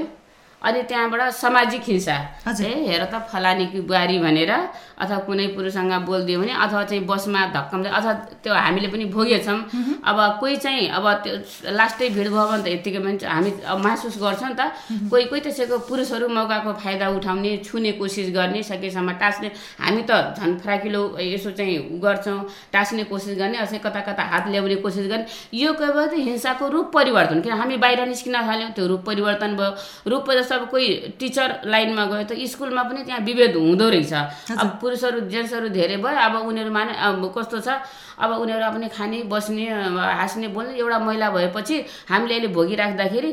[0.68, 2.16] अनि त्यहाँबाट सामाजिक हिंसा।
[2.60, 4.52] ए हेर त फलानीकी बुहारी भनेर
[5.00, 9.60] अथवा कुनै पुरुषसँग बोलिदियो भने अथवा चाहिँ बसमा धक्कम अथवा त्यो हामीले पनि भोगेछौँ।
[10.04, 14.18] अब कोही चाहिँ अब त्यो लास्टै भिड भयो भने त यत्तिकै पनि हामी अब महसुस
[14.20, 14.62] गर्छौँ नि त
[15.08, 19.48] कोही कोही त्यसैको पुरुषहरू मौकाको फाइदा उठाउने छुने कोसिस गर्ने सकेसम्म टाँस्ने।
[19.80, 22.40] हामी त झन् फराकिलो यसो चाहिँ गर्छौँ
[22.74, 26.68] टाँस्ने कोसिस गर्ने अझै कता कता हात ल्याउने कोसिस गर्ने। यो के भयो त हिंसाको
[26.68, 29.72] रूप परिवर्तन किन हामी बाहिर निस्किन थाल्यौँ त्यो रूप परिवर्तन भयो।
[30.12, 30.88] रूप जस्तो अब कोही
[31.20, 34.14] टिचर लाइनमा गयो त स्कुलमा पनि त्यहाँ विभेद हुँदो रहेछ।
[34.58, 37.70] अब पुरुषहरू जेन्ट्सहरू धेरै भयो। अब उनीहरूमा नै अब कस्तो छ?
[38.18, 41.76] अब उनीहरू आफ्नो खाने बस्ने हाँस्ने बोल्ने एउटा महिला भएपछि
[42.10, 43.32] हामीले अहिले भोगिराख्दाखेरि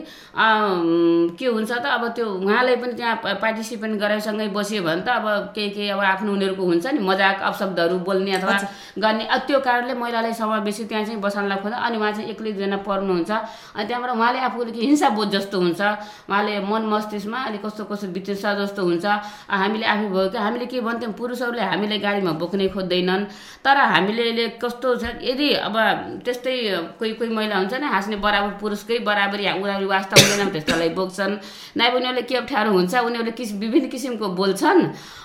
[1.41, 1.85] के हुन्छ त?
[1.89, 6.01] अब त्यो उहाँलाई पनि त्यहाँ पा- पार्टिसिपेट गराइसँगै बस्यो भने त अब केही केही अब
[6.05, 8.57] आफ्नो उनीहरूको हुन्छ नि मजाक अपशब्दहरू बोल्ने अथवा
[9.01, 12.77] गर्ने। अब त्यो कारणले महिलालाई समावेशी त्यहाँ चाहिँ बसाल्न खोज्दा अनि उहाँ चाहिँ एक्लै दुईजना
[12.85, 15.81] पर्नुहुन्छ अनि त्यहाँबाट उहाँले आफूले हिंसा बोध जस्तो हुन्छ।
[16.29, 20.81] उहाँले मन बस्तिसमा अनि कस्तो कस्तो बितेछ जस्तो हुन्छ। हामीले आफै भयो कि हामीले के
[20.81, 21.12] भन्थ्यौँ?
[21.12, 23.23] पुरुषहरूले हामीले गाडीमा बोक्नै खोज्दैनन्।
[23.61, 25.77] तर हामीले कस्तो छ यदि अब
[26.25, 31.33] त्यस्तै कोही कोही महिला हुन्छ नि हाँस्ने बराबर पुरुषकै बराबरी उनीहरू वास्ता हुँदैन त्यस्तोलाई बोक्छन्।
[31.77, 34.81] नाइ उनीहरूले के अप्ठ्यारो हुन्छ उनीहरूले किस विभिन्न किसिमको बोल्छन्।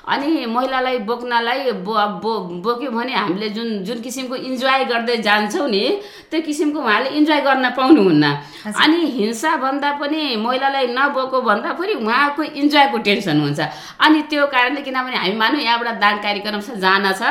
[0.10, 5.84] अनि महिलालाई बोक्नलाई बो बो बोक्यो भने हामीले जुन जुन किसिमको इन्जोय गर्दै जान्छौँ नि
[6.32, 8.26] त्यो किसिमको उहाँले इन्जोय गर्न पाउनुहुन्न।
[8.74, 13.60] अनि हिंसा भन्दा पनि महिलालाई नबोको भन्दा पनि उहाँको इन्जोयको टेन्सन हुन्छ।
[14.00, 17.22] अनि त्यो कारणले किनभने हामी मानौँ यहाँबाट दान कार्यक्रम छ जान छ।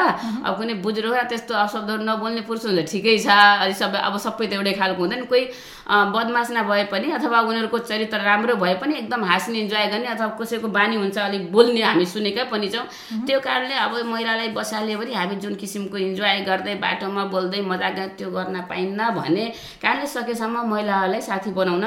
[0.45, 3.29] अब कुनै बुजुर्ग त्यस्तो अशब्दहरू नबोल्ने पुरुष हुन्छ ठिकै छ।
[3.65, 5.45] अनि सबै अब सबै त एउटै खालको हुँदैन। कोही
[5.89, 10.69] बदमास नभए पनि अथवा उनीहरूको चरित्र राम्रो भए पनि एकदम हाँस्ने इन्जोय गर्ने अथवा कसैको
[10.69, 12.85] बानी हुन्छ अलिक बोल्ने हामी सुनेकै पनि छौँ।
[13.27, 18.09] त्यो कारणले अब महिलालाई बसाल्यो भने हामी जुन किसिमको इन्जोय गर्दै बाटोमा बोल्दै मजा गर
[18.19, 19.45] त्यो गर्न पाइन्न भने
[19.83, 21.85] कारणले सकेसम्म महिलाहरूलाई साथी बनाउन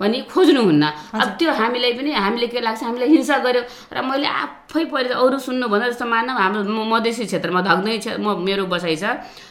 [0.00, 0.84] पनि खोज्नुहुन्न
[1.22, 3.62] अब त्यो हामीलाई पनि हामीले के लाग्छ हामीले हिंसा गर्यो।
[3.94, 8.66] र मैले आफै पहिले अरू सुन्नुभन्दा जस्तो मानव हाम्रो मधेसी क्षेत्रमा धग्नै छ म मेरो
[8.66, 9.04] बसाइ छ।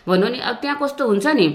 [0.07, 1.47] भन्नु नि अब त्यहाँ कस्तो हुन्छ नि?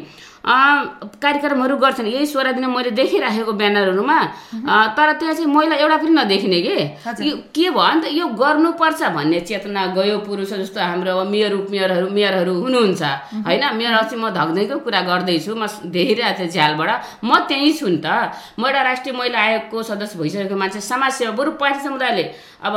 [0.45, 4.19] कार्यक्रमहरू गर्छन्। यही सोह्र दिन मैले देखिराखेको ब्यानरहरूमा।
[4.97, 6.77] तर त्यहाँ चाहिँ महिला एउटा पनि नदेखिने कि?
[7.55, 7.95] के भयो?
[7.95, 13.03] नि त यो गर्नुपर्छ भन्ने चेतना गयो पुरुष जस्तो हाम्रो अब मेयर उपमेयरहरू मेयरहरू हुनुहुन्छ।
[13.47, 13.65] होइन?
[13.77, 16.91] मेयर अस्ति म धग्दैको कुरा गर्दैछु। म देखिरहेको थिएँ झ्यालबाट।
[17.25, 18.07] म त्यहीँ छु नि त।
[18.59, 22.25] म एउटा राष्ट्रिय महिला आयोगको सदस्य भइसकेको मान्छे समाजसेवा बरु पार्टी समुदायले
[22.59, 22.75] अब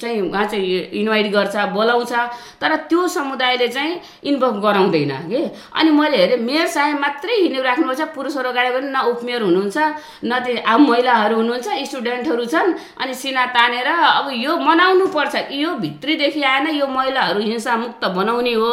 [0.00, 2.12] चाहिँ उहाँ चाहिँ इन्भाइट गर्छ बोलाउँछ।
[2.60, 5.40] तर त्यो समुदायले चाहिँ इन्भल्भ गराउँदैन कि?
[5.74, 9.76] अनि मैले हेरेँ मेयर साहेब मात्रै हिँडेर राख्नुपर्छ पुरुषहरू अगाडि पनि न उपमेयर हुनुहुन्छ
[10.24, 16.42] न त्यो महिलाहरू हुनुहुन्छ स्टुडेन्टहरू छन् अनि सिना तानेर अब यो मनाउनु पर्छ यो भित्रीदेखि
[16.52, 18.72] आएन यो महिलाहरू हिंसामुक्त बनाउने हो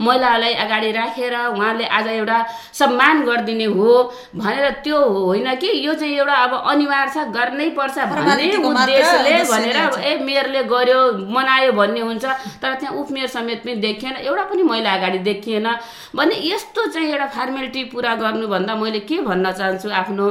[0.00, 2.38] महिलाहरूलाई अगाडि राखेर उहाँले आज एउटा
[2.80, 3.92] सम्मान गरिदिने हो
[4.36, 9.76] भनेर त्यो होइन कि यो चाहिँ एउटा अब अनिवार्य छ गर्नै पर्छ भन्ने उद्देश्यले भनेर
[9.76, 11.00] अब। ए मेयरले गर्यो
[11.36, 12.24] मनायो भन्ने हुन्छ
[12.62, 15.68] तर त्यहाँ उपमेयर समेत पनि देखिएन एउटा पनि महिला अगाडि देखिएन
[16.16, 17.26] भने यस्तो चाहिँ एउटा
[17.62, 20.26] फार्मेलिटी पुरा गर्नुभन्दा मैले के भन्न चाहन्छु आफ्नो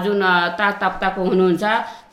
[0.00, 0.20] जुन
[0.56, 1.64] ताताप्ताको हुनुहुन्छ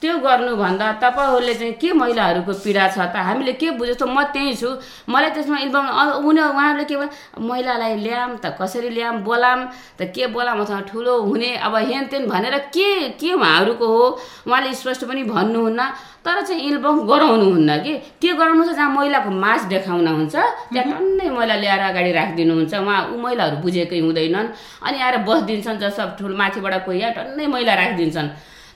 [0.01, 3.21] त्यो गर्नुभन्दा तपाईँहरूले चाहिँ के महिलाहरूको पीडा छ त?
[3.21, 3.93] हामीले के बुझ्यो?
[4.01, 4.69] त म त्यहीँ छु।
[5.05, 7.09] मलाई त्यसमा इन्भल्भ उनी उहाँहरूले के भन्यो?
[7.37, 9.59] महिलालाई ल्याम त कसरी ल्याम बोलाम
[10.01, 14.05] त के बोलाम अथवा ठुलो हुने अब हेन तेन भनेर के के उहाँहरूको हो?
[14.49, 15.81] उहाँले स्पष्ट पनि भन्नुहुन्न।
[16.25, 17.93] तर चाहिँ इन्भल्भ गराउनुहुन्न कि?
[18.21, 20.35] के गराउनु छ जहाँ महिलाको मास देखाउन हुन्छ
[20.73, 24.47] त्यहाँ टन्नै महिला ल्याएर अगाडि राखिदिनुहुन्छ। उहाँ ऊ महिलाहरू बुझेकै हुँदैनन्।
[24.81, 28.29] अनि आएर बसिदिन्छन् जस्तो ठुलो माथिबाट कोही यहाँ टन्नै महिला राखिदिन्छन्।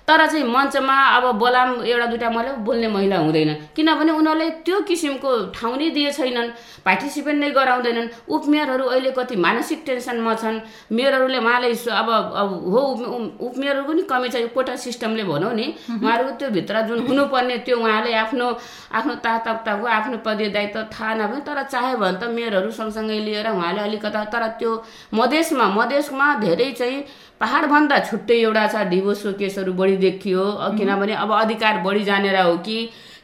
[0.07, 5.29] तर चाहिँ मञ्चमा अब बोलाम एउटा दुइटा महिला बोल्ने महिला हुँदैन। किनभने उनीहरूले त्यो किसिमको
[5.49, 6.49] ठाउँ नै दिए छैनन्
[6.85, 10.59] पार्टिसिपेट नै गराउँदैनन्। उपमेयरहरू अहिले कति मानसिक टेन्सनमा छन्।
[10.93, 15.53] मेयरहरूले उहाँले अब अब हो उप- उप- उपमेयरहरू पनि कमी छ। यो कोटा सिस्टमले भनौँ
[15.53, 18.47] नि उहाँहरूको त्यो भित्र जुन हुनुपर्ने त्यो उहाँले आफ्नो
[18.93, 23.81] आफ्नो तातकताको आफ्नो पदीय दायित्व थाहा नभए तर चाह्यो भने त मेयरहरू सँगसँगै लिएर उहाँले
[23.81, 24.71] अलिकता तर त्यो
[25.13, 26.99] मधेसमा मधेसमा धेरै चाहिँ
[27.41, 32.57] पहाडभन्दा छुट्टै एउटा छ डिभोर्सको केसहरू बढी देखियो अ, किनभने अब अधिकार बढी जानेर हो
[32.67, 32.77] कि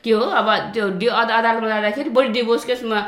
[0.03, 2.99] के हो अब त्यो डि अद- अदालतमा जाँदाखेरि बढी डिभोर्स केसमा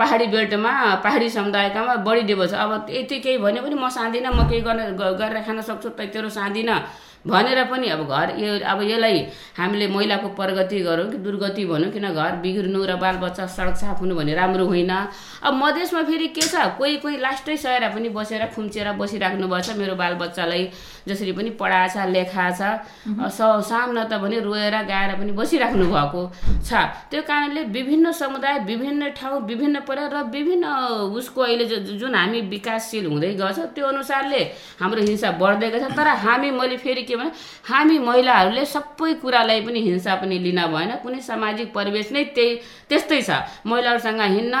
[0.00, 0.72] पहाडी बेल्टमा
[1.04, 5.42] पहाडी समुदायकामा बढी डिभोर्स अब यति केही भन्यो भने म साँदिनँ म केही गर्न गरेर
[5.46, 6.76] खान सक्छु तै तेरो साँदिनँ।
[7.26, 9.18] भनेर पनि अब घर यो अब यसलाई
[9.56, 14.14] हामीले महिलाको प्रगति गरौँ कि दुर्गति भनौँ किन घर बिग्रिनु र बालबच्चा सडक साफ हुनु
[14.16, 16.54] भने राम्रो होइन। अब मधेसमा फेरि के छ?
[16.78, 20.64] कोही कोही लास्टै सहेर पनि बसेर खुम्चेर बसिराख्नु भएको छ मेरो बालबच्चालाई
[21.08, 26.22] जसरी पनि पढाएको छ लेखाएको छ स सामना त भने रोएर गाएर पनि बसिराख्नु भएको
[26.64, 26.72] छ।
[27.12, 30.64] त्यो कारणले विभिन्न समुदाय विभिन्न ठाउँ विभिन्न पर्याय र विभिन्न
[31.12, 31.64] उसको अहिले
[32.00, 34.42] जुन हामी विकासशील हुँदै गछ त्यो अनुसारले
[34.80, 37.30] हाम्रो हिंसा बढ्दै गछ तर हामी मैले फेरि के भने
[37.66, 42.50] हामी महिलाहरूले सबै कुरालाई पनि हिंसा पनि लिन भएन। कुनै सामाजिक परिवेश नै त्यही
[42.86, 43.30] त्यस्तै छ।
[43.66, 44.56] महिलाहरूसँग हिँड्न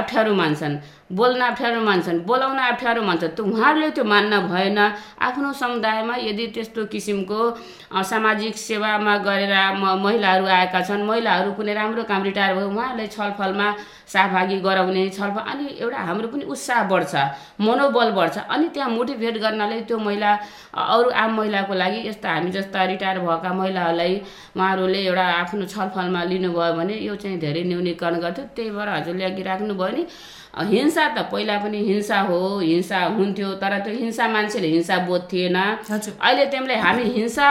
[0.00, 0.74] अप्ठ्यारो मान्छन्।
[1.10, 4.78] बोल्न अप्ठ्यारो मान्छन्। बोलाउन अप्ठ्यारो मान्छन्। त्यो उहाँहरूले त्यो मान्न भएन।
[5.26, 7.40] आफ्नो समुदायमा यदि त्यस्तो किसिमको
[8.10, 13.68] सामाजिक सेवामा गरेर म महिलाहरू आएका छन् महिलाहरू कुनै राम्रो काम रिटायर भयो उहाँहरूलाई छलफलमा
[14.06, 17.14] सहभागी गराउने छलफल अनि एउटा हाम्रो पनि उत्साह बढ्छ
[17.58, 20.30] मनोबल बढ्छ अनि त्यहाँ मोटिभेट गर्नाले त्यो महिला
[20.94, 24.14] अरू आम महिलाको लागि यस्ता हामी जस्ता रिटायर भएका महिलाहरूलाई
[24.56, 29.42] उहाँहरूले एउटा आफ्नो छलफलमा लिनुभयो भने यो चाहिँ धेरै न्यूनीकरण गर्थ्यो। त्यही भएर हजुरले अघि
[29.42, 30.06] राख्नुभयो नि
[30.54, 35.56] हिंसा त पहिला पनि हिंसा हो हिंसा हुन्थ्यो तर त्यो हिंसा मान्छेले हिंसा बोध थिएन
[35.56, 37.46] अहिले त्यसले हामी हिंसा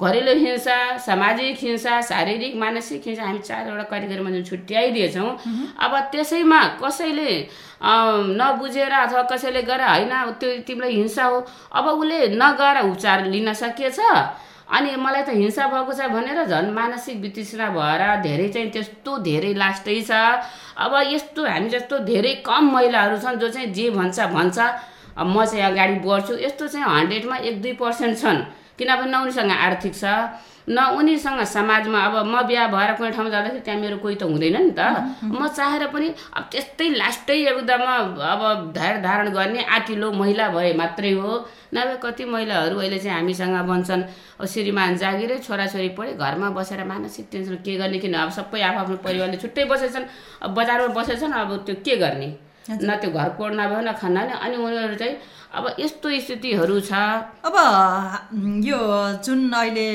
[0.00, 5.30] घरेलु हिंसा सामाजिक हिंसा शारीरिक मानसिक हिंसा हामी चारवटा क्याटेगोरीमा जुन छुट्याइदिएछौँ।
[5.84, 7.30] अब त्यसैमा कसैले
[8.38, 14.00] नबुझेर अथवा कसैले गएर होइन त्यो तिमीलाई हिंसा हो। अब उसले नगएर उपचार लिन सकिएछ।
[14.74, 19.52] अनि मलाई त हिंसा भएको छ भनेर झन् मानसिक वितृष्णा भएर धेरै चाहिँ त्यस्तो धेरै
[19.54, 20.10] लास्टै छ।
[20.76, 24.58] अब यस्तो हामी जस्तो धेरै कम महिलाहरू छन् जो चाहिँ जे भन्छ भन्छ।
[25.14, 28.38] म चाहिँ अगाडि बढ्छु। यस्तो चाहिँ हन्ड्रेडमा एक दुई पर्सेन्ट छन्।
[28.78, 30.04] किनभने उनीसँग आर्थिक छ।
[30.68, 34.56] न उनीसँग समाजमा अब म बिहा भएर कुनै ठाउँमा जाँदाखेरि त्यहाँ मेरो कोही त हुँदैन
[34.56, 34.80] नि त।
[35.20, 41.12] म चाहेर पनि अब त्यस्तै लास्टै एकदम अब धैर्य धारण गर्ने आँटिलो महिला भए मात्रै
[41.20, 41.32] हो।
[41.74, 44.02] नभए कति महिलाहरू अहिले चाहिँ हामीसँग भन्छन्
[44.40, 48.14] अब श्रीमान जागिरै छोराछोरी पढे घरमा बसेर मानसिक टेन्सन के गर्ने किन?
[48.14, 50.06] अब सबै आफ्नो परिवारले छुट्टै बसेछन्
[50.42, 52.30] अब बजारमा बसेछन् अब त्यो के गर्ने?
[52.64, 55.16] न त्यो घर कोड नभए न खाना अनि उनीहरू चाहिँ
[55.54, 56.92] अब यस्तो स्थितिहरू छ।
[57.46, 57.56] अब
[58.66, 58.78] यो
[59.24, 59.86] जुन अहिले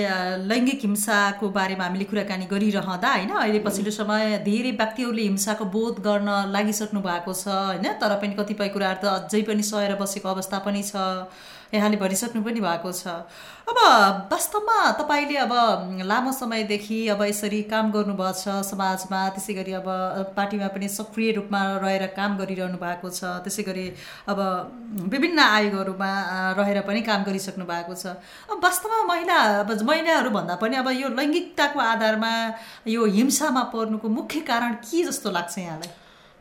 [0.47, 6.29] लैङ्गिक हिंसाको बारेमा हामीले कुराकानी गरिरहँदा होइन अहिले पछिल्लो समय धेरै व्यक्तिहरूले हिंसाको बोध गर्न
[6.55, 10.83] लागिसक्नु भएको छ होइन तर पनि कतिपय कुराहरू त अझै पनि सहेर बसेको अवस्था पनि
[10.87, 11.07] छ
[11.69, 13.07] यहाँले भनिसक्नु पनि भएको छ।
[13.69, 13.77] अब
[14.31, 15.51] वास्तवमा तपाईँले अब
[16.01, 19.89] लामो समयदेखि अब यसरी काम गर्नुभएको छ समाजमा त्यसै गरी अब
[20.33, 23.85] पार्टीमा पनि सक्रिय रूपमा रहेर काम गरिरहनु भएको छ त्यसै गरी
[24.27, 24.41] अब
[25.13, 26.11] विभिन्न आयोगहरूमा
[26.57, 28.17] रहेर पनि काम गरिसक्नु भएको छ।
[28.49, 32.33] अब वास्तवमा महिला अब महिलाहरू भन्दा पनि अब यो लैङ्गिकताको आधारमा
[32.87, 35.91] यो हिंसामा पर्नुको मुख्य कारण के जस्तो लाग्छ यहाँलाई?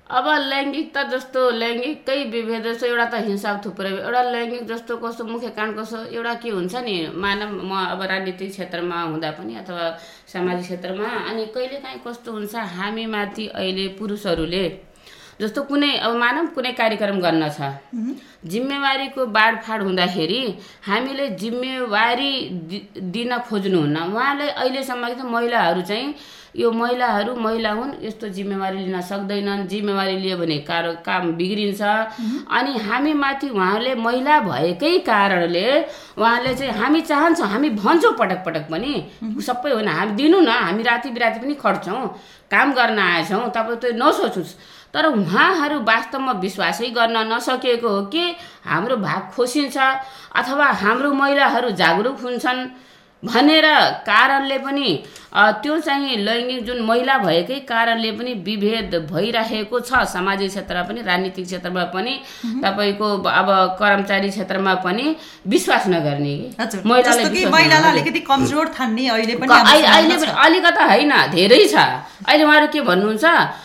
[0.08, 5.48] अब लैङ्गिकता जस्तो लैङ्गिकै विभेद जस्तो एउटा त हिंसा थुप्रै एउटा लैङ्गिक जस्तो कस्तो मुख्य
[5.52, 9.84] कारण कस्तो एउटा के हुन्छ नि मानव म अब राजनीतिक क्षेत्रमा हुँदा पनि अथवा
[10.32, 14.64] सामाजिक क्षेत्रमा अनि कहिलेकाहीँ कस्तो हुन्छ हामीमाथि अहिले पुरुषहरूले
[15.40, 17.60] जस्तो कुनै अब मानव कुनै कार्यक्रम गर्न छ।
[18.44, 20.40] जिम्मेवारीको बाँडफाँड हुँदाखेरि
[20.86, 22.32] हामीले जिम्मेवारी
[23.14, 26.14] दिन खोज्नुहुन्न। उहाँले अहिलेसम्म महिलाहरू चाहिँ
[26.56, 31.82] यो महिलाहरू महिला हुन् यस्तो जिम्मेवारी लिन सक्दैनन्। जिम्मेवारी लियो भने कार काम बिग्रिन्छ।
[32.50, 35.66] अनि हामी माथि उहाँले महिला भएकै कारणले
[36.18, 38.94] उहाँले चाहिँ हामी चाहन्छौँ हामी भन्छौँ पटक पटक पनि।
[39.38, 42.02] सबै होइन हामी दिनु न हामी राति बिराति पनि खट्छौँ।
[42.50, 44.56] काम गर्न आएछौँ तपाईँ त्यो नसोच्नुहोस्
[44.94, 48.24] तर उहाँहरू वास्तवमा विश्वासै गर्न नसकेको हो कि
[48.66, 49.76] हाम्रो भाग खोसिन्छ
[50.34, 52.60] अथवा हाम्रो महिलाहरू जागरुक हुन्छन्।
[53.24, 53.64] भनेर
[54.06, 54.88] कारणले पनि
[55.62, 61.44] त्यो चाहिँ लैङ्गिक जुन महिला भएकै कारणले पनि विभेद भइरहेको छ सामाजिक क्षेत्रमा पनि राजनीतिक
[61.46, 62.14] क्षेत्रमा पनि
[62.62, 63.08] तपाईँको
[63.40, 63.48] अब
[63.80, 65.06] कर्मचारी क्षेत्रमा पनि
[65.46, 66.34] विश्वास नगर्ने।
[69.08, 69.52] अहिले पनि
[70.46, 71.74] अलिकता होइन धेरै छ।
[72.22, 73.24] अहिले उहाँहरू के भन्नुहुन्छ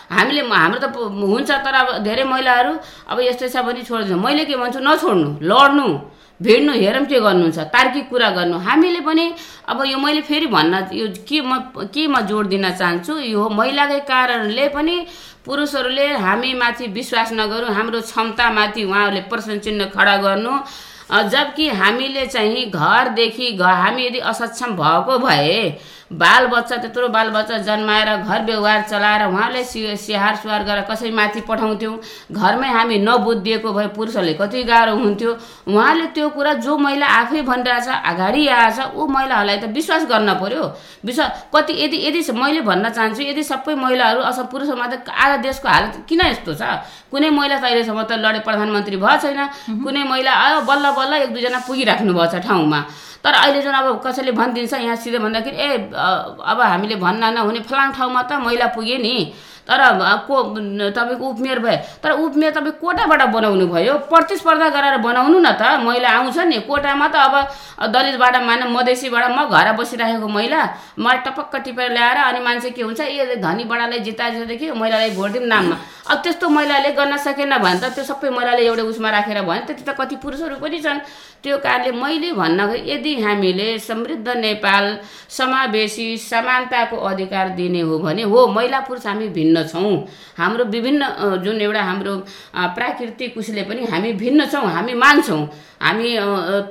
[0.09, 2.73] हामीले हाम्रो त हुन्छ तर अब धेरै महिलाहरू
[3.05, 5.87] अब यस्तै छ भने छोडिदिनु। मैले के भन्छु नछोड्नु लड्नु।
[6.39, 9.25] भिड्नु हेरौँ के गर्नुहुन्छ तार्किक कुरा गर्नु। हामीले पनि
[9.69, 11.59] अब यो मैले फेरि भन्न यो के म
[11.93, 14.95] के म जोड दिन चाहन्छु यो महिलाकै कारणले पनि
[15.45, 20.53] पुरुषहरूले हामीमाथि विश्वास नगरौँ हाम्रो क्षमतामाथि उहाँहरूले प्रश्न चिन्ह खडा गर्नु।
[21.29, 25.57] जबकि हामीले चाहिँ घरदेखि हामी यदि असक्षम भएको भए
[26.13, 31.97] बालबच्चा त्यत्रो बालबच्चा जन्माएर घर व्यवहार चलाएर उहाँले सि स्याहार सुहार गरेर कसै माथि पठाउँथ्यौँ?
[32.31, 35.31] घरमै हामी नबुझिदिएको भए पुरुषहरूले कति गाह्रो हुन्थ्यो?
[35.67, 40.63] उहाँले त्यो कुरा जो महिला आफै भनिरहेछ अगाडि आएछ ऊ महिलाहरूलाई त विश्वास गर्न पर्यो।
[41.05, 45.67] विश्वास कति यदि यदि मैले भन्न चाहन्छु यदि सबै महिलाहरू अथवा पुरुषहरूमा त आज देशको
[45.67, 46.61] हालत किन यस्तो छ?
[47.11, 51.33] कुनै महिला त अहिलेसम्म त लडे प्रधानमन्त्री भएको छैन। कुनै महिला आयो बल्ल बल्ल एक
[51.33, 52.79] दुईजना पुगिराख्नु भएको छ ठाउँमा।
[53.23, 55.69] तर अहिले जुन अब कसैले भनिदिन्छ यहाँ सिधै भन्दाखेरि ए
[56.51, 59.15] अब हामीले भन्न नहुने फलाङ ठाउँमा त मैला पुगेँ नि।
[59.67, 59.81] तर
[60.27, 60.43] को
[60.91, 66.09] तपाईँको उपमेयर भए तर उपमेयर तपाईँ कोटाबाट बनाउनु भयो प्रतिस्पर्धा गरेर बनाउनु न त महिला
[66.11, 67.35] आउँछ नि कोटामा त अब
[67.89, 70.61] दलितबाट मान मधेसीबाट म घर बसिरहेको महिला
[70.99, 75.47] म टपक्क टिपेर ल्याएर अनि मान्छे के हुन्छ ए धनी बडालाई जिताएदेखि महिलालाई भोट दिउँ
[75.47, 79.61] नाममा अब त्यस्तो महिलाले गर्न सकेन भने त त्यो सबै महिलाले एउटै उसमा राखेर भने
[79.63, 80.99] त्यति त कति पुरुषहरू पनि छन्
[81.43, 84.85] त्यो कारणले मैले भन्न यदि हामीले समृद्ध नेपाल
[85.29, 89.93] समावेशी समानताको अधिकार दिने हो भने हो महिला पुरुष हामी भिन्न छौँ।
[90.37, 91.01] हाम्रो विभिन्न
[91.43, 92.13] जुन एउटा हाम्रो
[92.75, 95.41] प्राकृतिक उसले पनि हामी भिन्न छौँ हामी मान्छौँ।
[95.81, 96.09] हामी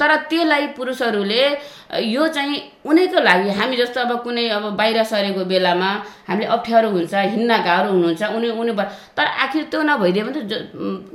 [0.00, 1.42] तर त्यसलाई पुरुषहरूले
[1.92, 5.90] यो चाहिँ उनीको लागि हामी जस्तो अब कुनै अब बाहिर सरेको बेलामा
[6.28, 8.72] हामीले अप्ठ्यारो हुन्छ हिँड्न गाह्रो हुनुहुन्छ उनी उनी
[9.16, 10.52] तर आखिर त्यो नभइदियो भने त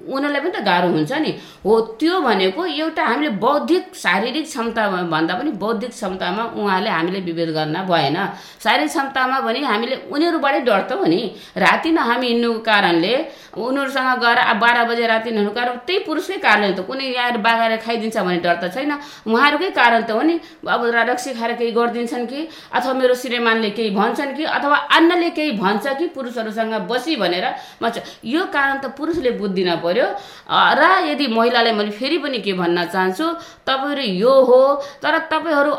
[0.06, 1.32] उनीहरूलाई पनि त गाह्रो हुन्छ नि।
[1.66, 7.50] हो त्यो भनेको एउटा हामीले बौद्धिक शारीरिक क्षमता भन्दा पनि बौद्धिक क्षमतामा उहाँले हामीले विभेद
[7.58, 8.18] गर्न भएन।
[8.64, 11.22] शारीरिक क्षमतामा भने हामीले उनीहरूबाटै डर त हो नि।
[11.58, 13.14] राति न हामी हिँड्नुको कारणले
[13.58, 17.76] उनीहरूसँग गएर अब बाह्र बजे राति हिँड्नुको कारण त्यही पुरुषकै कारणले त कुनै यहाँ बागाएर
[17.82, 18.94] खाइदिन्छ भन्ने डर त छैन।
[19.28, 20.36] उहाँहरूकै कारण त हो नि।
[20.68, 22.48] अब रक्सी खाएर केही गरिदिन्छन् कि?
[22.74, 24.44] अथवा मेरो श्रीमानले केही भन्छन् कि?
[24.44, 26.08] अथवा अन्नले केही भन्छ कि?
[26.16, 27.46] पुरुषहरूसँग बसी भनेर
[27.82, 27.92] म
[28.26, 30.08] यो कारण त पुरुषले बुझिदिन पर्यो।
[30.50, 33.26] र यदि महिलालाई मैले फेरि पनि के भन्न चाहन्छु?
[33.66, 34.62] तपाईँहरू यो हो
[35.04, 35.74] तर तपाईँहरू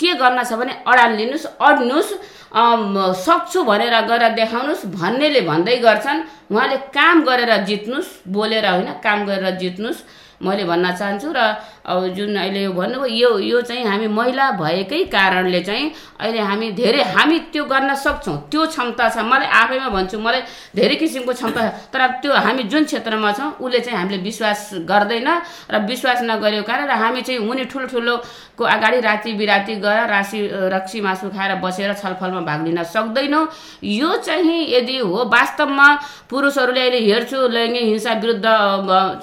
[0.00, 2.12] के गर्न छ भने अडान लिनुहोस् अड्नुहोस्
[2.50, 6.18] सक्छु भनेर गएर देखाउनुहोस् भन्नेले भन्दै गर्छन्।
[6.50, 10.02] उहाँले काम गरेर जित्नुहोस् बोलेर होइन काम गरेर जित्नुहोस्
[10.42, 11.40] मैले भन्न चाहन्छु। र
[11.86, 15.90] अब जुन अहिले यो भन्नुभयो यो यो चाहिँ हामी महिला भएकै कारणले चाहिँ
[16.20, 20.42] अहिले हामी धेरै हामी त्यो गर्न सक्छौँ। त्यो क्षमता छ। मलाई आफैमा भन्छु मलाई
[20.76, 25.28] धेरै किसिमको क्षमता छ। तर त्यो हामी जुन क्षेत्रमा छौँ उसले चाहिँ हामीले विश्वास गर्दैन
[25.72, 31.00] र विश्वास नगरेको कारण र हामी चाहिँ हुने ठुल्ठुलोको अगाडि राति बिराती गएर राशि रक्सी
[31.00, 33.44] मासु खाएर बसेर छलफलमा भाग लिन सक्दैनौँ।
[33.82, 35.88] यो चाहिँ यदि हो वास्तवमा
[36.30, 38.46] पुरुषहरूले अहिले हेर्छु लैङ्गिक हिंसा विरुद्ध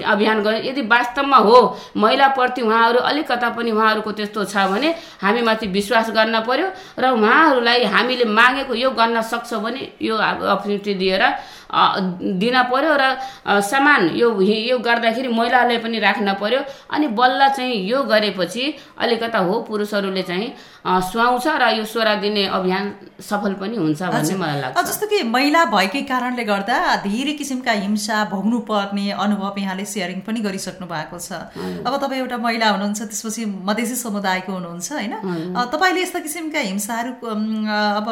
[0.04, 1.60] अभियान गरे यदि वास्तवमा हो
[1.96, 7.84] महिलाप्रति माथि उहाँहरू अलिकता पनि उहाँहरूको त्यस्तो छ भने हामीमाथि विश्वास गर्न पर्यो र उहाँहरूलाई
[7.86, 11.24] हामीले मागेको यो गर्न सक्छौँ भने यो अपर्च्युनिटी दिएर
[12.38, 13.04] दिन पर्यो र
[13.62, 18.64] समान यो यो गर्दाखेरि महिलाहरूले पनि राख्न पर्यो। अनि बल्ल चाहिँ यो गरेपछि
[18.98, 20.48] अलिकता हो पुरुषहरूले चाहिँ
[20.88, 22.84] सुहाउँछ र यो स्वर दिने अभियान
[23.20, 28.24] सफल पनि हुन्छ भन्ने मलाई लाग्छ। जस्तो कि महिला भएकै कारणले गर्दा धेरै किसिमका हिंसा
[28.32, 31.32] भोग्नु पर्ने अनुभव यहाँले सेयरिङ पनि गरिसक्नु भएको छ।
[31.84, 35.14] अब तपाईँ एउटा महिला हुनुहुन्छ त्यसपछि मधेसी समुदायको हुनुहुन्छ होइन?
[35.74, 37.12] तपाईँले यस्ता किसिमका हिंसाहरू
[38.00, 38.08] अब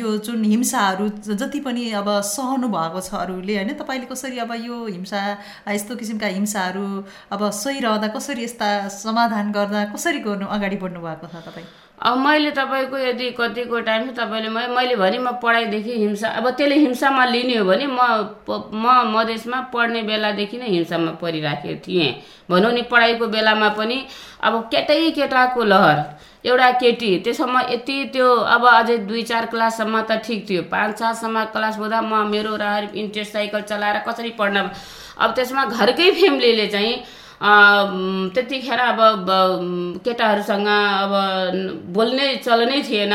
[0.00, 3.74] यो जुन हिंसाहरू जति पनि पनि अब सहनु भएको छ अरूले होइन?
[3.74, 5.20] तपाईँले कसरी अब यो हिंसा
[5.68, 6.86] यस्तो किसिमका हिंसाहरू
[7.32, 11.66] अब सही रहँदा कसरी यस्ता समाधान गर्दा कसरी गर्नु अगाडि बढ्नु भएको छ तपाईँ?
[11.98, 17.24] अब मैले तपाईँको यदि कतिको टाइम तपाईँले मैले भने म पढाइदेखि हिंसा अब त्यसले हिंसामा
[17.24, 18.00] लिने हो भने म
[18.74, 22.10] म मधेसमा पढ्ने बेलादेखि नै हिंसामा परिराखेको थिएँ।
[22.50, 24.04] भनौँ नि पढाइको बेलामा पनि
[24.42, 25.98] अब केटै केटाको लहर
[26.44, 31.44] एउटा केटी त्यसम्म यति त्यो अब अझै दुई चार क्लाससम्म त ठिक थियो। पाँच छसम्म
[31.54, 34.68] क्लास हुँदा म मेरो र इन्ट्रेस्ट साइकल चलाएर कसरी पढ्न
[35.22, 36.94] अब त्यसमा घरकै फ्यामिलीले चाहिँ
[38.34, 38.98] त्यतिखेर अब
[40.04, 41.12] केटाहरूसँग अब
[41.94, 43.14] बोल्ने चलनै थिएन।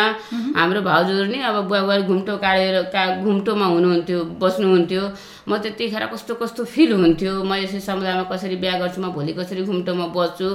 [0.56, 5.04] हाम्रो भाउजूहरू नि अब बुवा घुम्टो काटेर का घुम्टोमा हुनुहुन्थ्यो बस्नुहुन्थ्यो।
[5.48, 9.63] म त्यतिखेर कस्तो कस्तो फिल हुन्थ्यो। म यसै समुदायमा कसरी बिहा गर्छु म भोलि कसरी
[9.63, 10.48] घुम्टोमा बस्छु।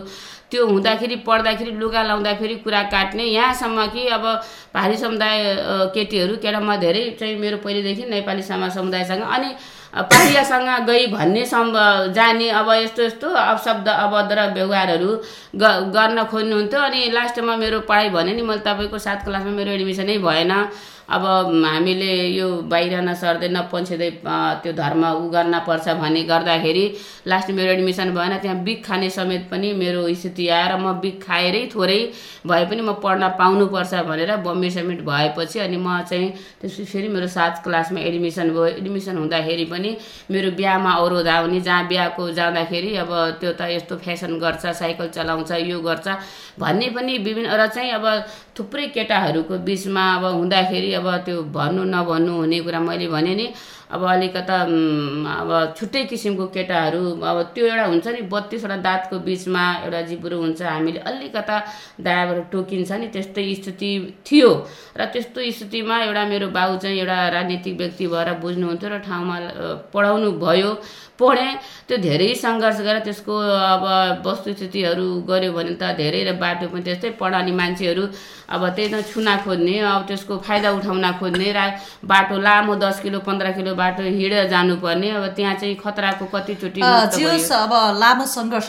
[0.52, 4.24] त्यो हुँदाखेरि पढ्दाखेरि लुगा लाउँदाखेरि कुरा काट्ने। यहाँसम्म कि अब
[4.74, 5.38] भारी समुदाय
[5.94, 9.48] केटीहरू केटा म धेरै चाहिँ मेरो पहिलेदेखि नेपाली समाज समुदायसँग। अनि
[9.92, 11.76] पारियासँग गई भन्ने सम्भ
[12.16, 15.10] जाने अब यस्तो यस्तो अपशब्द अभद्र व्यवहारहरू
[15.96, 20.52] गर्न खोज्नुहुन्थ्यो अनि लास्टमा मेरो पढाइ भने नि मैले तपाईँको सात क्लासमा मेरो एडमिसनै भएन।
[21.12, 21.24] अब
[21.64, 24.10] हामीले यो बाहिर नसर्दै नपन्छ्याउँदै
[24.62, 26.84] त्यो धर्म उ गर्न पर्छ भन्ने गर्दाखेरि
[27.28, 31.62] लास्ट मेरो एडमिसन भएन त्यहाँ बिख खाने समेत पनि मेरो स्थिति आएर म बिख खाएरै
[31.74, 31.98] थोरै
[32.46, 36.30] भए पनि म पढ्न पाउनुपर्छ भनेर बम्बे समिट भएपछि अनि म चाहिँ
[36.62, 39.81] त्यसपछि फेरि मेरो सात क्लासमा एडमिसन भयो एडमिसन हुँदाखेरि पनि
[40.30, 45.50] मेरो बिहामा अवरोध आउने जहाँ बिहाको जाँदाखेरि अब त्यो त यस्तो फेसन गर्छ साइकल चलाउँछ
[45.62, 46.08] यो गर्छ
[46.58, 48.06] भन्ने पनि विभिन्न र चाहिँ अब
[48.58, 53.46] थुप्रै केटाहरूको बिचमा अब हुँदाखेरि अब त्यो भन्नु नभन्नु हुने कुरा मैले भने नि
[53.92, 54.58] अब अलिकता
[55.40, 60.62] अब छुट्टै किसिमको केटाहरू अब त्यो एउटा हुन्छ नि बत्तिसवटा दाँतको बिचमा एउटा जिब्रो हुन्छ
[60.62, 61.56] हामीले अलिकता
[62.00, 63.90] दायाँबाट टोकिन्छ नि त्यस्तै स्थिति
[64.26, 64.50] थियो।
[64.96, 69.36] र त्यस्तो स्थितिमा एउटा मेरो बाउ चाहिँ एउटा राजनीतिक व्यक्ति भएर बुझ्नुहुन्थ्यो र ठाउँमा
[69.92, 70.70] पढाउनु भयो
[71.18, 71.52] पढेँ
[71.88, 73.34] त्यो धेरै सङ्घर्ष गरेर त्यसको
[73.72, 73.84] अब
[74.26, 78.04] वस्तुस्थितिहरू गऱ्यो भने त धेरै बाटो पनि त्यस्तै पढाउने मान्छेहरू
[78.52, 81.60] अब त्यही त छुना खोज्ने अब त्यसको फाइदा उठाउन खोज्ने र
[82.12, 87.72] बाटो लामो दस किलो पन्ध्र किलो बाटो हिँडेर जानुपर्ने अब त्यहाँ चाहिँ खतराको कतिचोटि अब
[88.02, 88.68] लामो सङ्घर्ष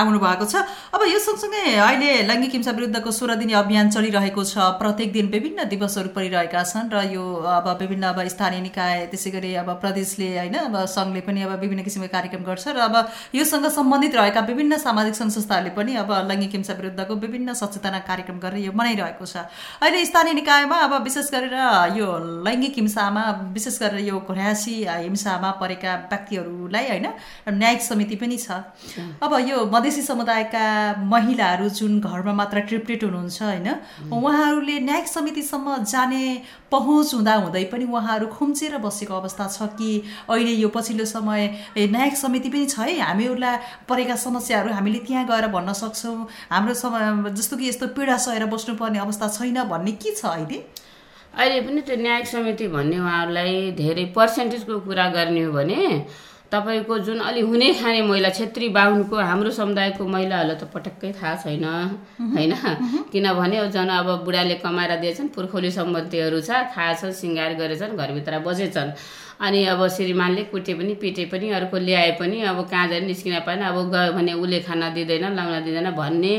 [0.00, 0.54] आउनु भएको छ।
[0.92, 5.68] अब यो सँगसँगै अहिले लैङ्गिक हिंसा विरुद्धको सोह्र दिने अभियान चलिरहेको छ। प्रत्येक दिन विभिन्न
[5.72, 7.24] दिवसहरू परिरहेका छन् र यो
[7.56, 11.82] अब विभिन्न अब स्थानीय निकाय त्यसै गरी अब प्रदेशले होइन अब सङ्घले पनि अब विभिन्न
[11.82, 12.96] किसिमको कार्यक्रम गर्छ र अब
[13.34, 18.38] योसँग सम्बन्धित रहेका विभिन्न सामाजिक सङ्घ संस्थाहरूले पनि अब लैङ्गिक हिंसा विरुद्धको विभिन्न सचेतना कार्यक्रम
[18.44, 19.36] गरेर यो मनाइरहेको छ।
[19.82, 21.56] अहिले स्थानीय निकायमा अब विशेष गरेर
[21.98, 22.08] यो
[22.46, 27.06] लैङ्गिक हिंसामा विशेष गरेर यो घोर्यासी हिंसामा परेका व्यक्तिहरूलाई होइन
[27.58, 28.62] न्यायिक समिति पनि छ।
[29.22, 30.64] अब यो मधेसी समुदायका
[31.12, 33.68] महिलाहरू जुन घरमा मात्र ट्रिप्टेड हुनुहुन्छ होइन
[34.12, 36.22] उहाँहरूले न्यायिक समितिसम्म जाने
[36.72, 39.90] पहुँच हुँदा हुँदै पनि उहाँहरू खुम्चेर बसेको अवस्था छ कि
[40.30, 41.48] अहिले यो पछिल्लो समय
[41.78, 43.56] न्यायिक समिति पनि छ है। हामीहरूलाई
[43.88, 46.16] परेका समस्याहरू हामीले त्यहाँ गएर भन्न सक्छौँ।
[46.50, 50.58] हाम्रो समय जस्तो कि यस्तो पीडा सहेर बस्नुपर्ने अवस्था छैन भन्ने के छ अहिले?
[51.32, 56.04] अहिले पनि त्यो न्यायिक समिति भन्ने उहाँहरूलाई धेरै पर्सेन्टेजको कुरा गर्ने हो भने
[56.52, 61.64] तपाईँको जुन अलि हुने खाने महिला छेत्री बाहुनको हाम्रो समुदायको महिलाहरूलाई त पटक्कै थाहा छैन
[61.64, 62.52] होइन?
[63.08, 68.92] किनभने झन् अब बुढाले कमाएर दिएछन् पुर्खौली सम्बन्धीहरू छ खाएछन् सिँगार गरेछन् घरभित्र बसेछन्।
[69.42, 73.62] अनि अब श्रीमानले कुटे पनि पिटे पनि अर्को ल्याए पनि अब कहाँ जाने निस्किन पाएन
[73.70, 76.34] अब गयो भने उसले खाना दिँदैन लाउन दिँदैन भन्ने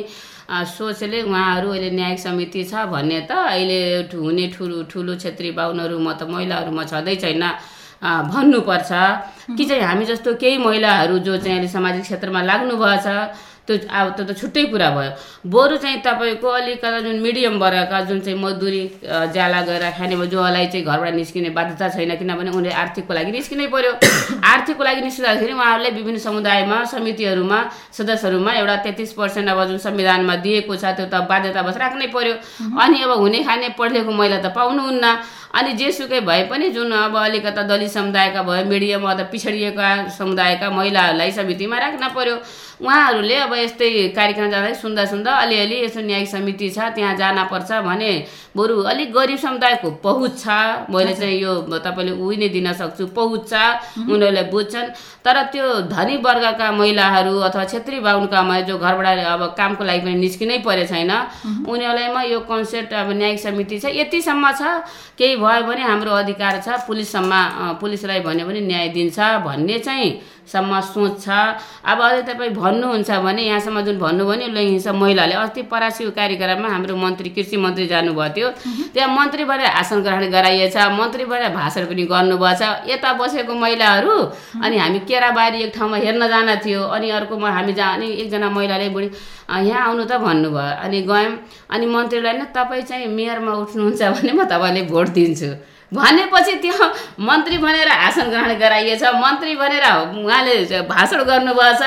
[0.72, 3.80] सोचले उहाँहरू अहिले न्यायिक समिति छ भन्ने त अहिले
[4.16, 7.44] हुने ठुलो ठुलो छेत्री बाहुनहरूमा त महिलाहरूमा छँदै छैन
[8.04, 8.92] भन्नुपर्छ।
[9.56, 13.08] कि चाहिँ हामी जस्तो केही महिलाहरू जो चाहिँ अहिले सामाजिक क्षेत्रमा लाग्नु भएछ
[13.68, 15.12] त्यो अब त्यो त छुट्टै कुरा भयो
[15.48, 18.82] बरु चाहिँ तपाईँको अलिकता जुन मिडियम वर्गका जुन चाहिँ मजदुरी
[19.32, 23.68] ज्याला गरेर खाने भयो जोलाई चाहिँ घरबाट निस्किने बाध्यता छैन किनभने उनले आर्थिकको लागि निस्किनै
[23.72, 23.92] पर्यो
[24.44, 27.60] आर्थिकको लागि निस्किँदाखेरि उहाँहरूले विभिन्न समुदायमा समितिहरूमा
[27.98, 32.36] सदस्यहरूमा एउटा तेत्तिस पर्सेन्ट अब जुन संविधानमा दिएको छ त्यो त बाध्यतावश राख्नै पर्यो
[32.84, 35.16] अनि अब हुने खाने पढेको महिला त पाउनुहुन्न
[35.54, 41.32] अनि जेसुकै भए पनि जुन अब अलिकता दलित समुदायका भयो मिडियम अथवा पिछडिएका समुदायका महिलाहरूलाई
[41.32, 42.36] समितिमा राख्न पर्यो
[42.84, 47.72] उहाँहरूले अब यस्तै कार्यक्रम जाँदाखेरि सुन्दा सुन्दा अलिअलि यसो न्यायिक समिति छ त्यहाँ जान पर्छ
[47.88, 48.12] भने
[48.56, 50.48] बरु अलिक गरिब समुदायको पहुँच छ।
[50.92, 53.54] मैले चाहिँ यो तपाईँले उही नै दिन सक्छु। पहुँच छ।
[54.04, 54.88] उनीहरूले बुझ्छन्।
[55.26, 60.16] तर त्यो धनी वर्गका महिलाहरू अथवा छेत्री बाहुनका महिला जो घरबाट अब कामको लागि पनि
[60.20, 61.12] निस्किनै परे छैन
[61.64, 64.62] उनीहरूलाईमा यो कन्सेप्ट अब न्यायिक समिति छ। यतिसम्म छ।
[65.18, 67.32] केही भयो भने हाम्रो अधिकार छ। पुलिससम्म
[67.82, 69.18] पुलिसलाई भन्यो भने न्याय दिन्छ
[69.48, 70.12] भन्ने चाहिँ
[70.52, 71.28] सम्म सोच छ।
[71.86, 76.96] अब अझै तपाईँ भन्नुहुन्छ भने यहाँसम्म जुन भन्नुभयो नि लैङ्गिक महिलाले अस्ति परासी कार्यक्रममा हाम्रो
[76.96, 78.48] मन्त्री कृषि मन्त्री जानुभएको थियो।
[78.94, 84.16] त्यहाँ मन्त्री भएर आसन ग्रहण गराइएछ मन्त्री भाषण पनि गर्नुभएको छ यता बसेको महिलाहरू
[84.64, 88.90] अनि हामी केराबारी एक ठाउँमा हेर्न जान थियो अनि अर्कोमा हामी जा अनि एकजना महिलाले
[88.90, 89.10] बुढी
[89.50, 91.32] "अँ, यहाँ आउनु त भन्नुभयो। अनि गयौँ।
[91.72, 95.50] अनि मन्त्रीलाई नै तपाईँ चाहिँ मेयरमा उठ्नुहुन्छ भने म तपाईँलाई भोट दिन्छु।
[95.96, 96.92] भनेपछि त्यो
[97.22, 99.86] मन्त्री भनेर आसन ग्रहण गराइएछ मन्त्री भनेर
[100.24, 101.84] उहाँले भाषण गर्नुभएको छ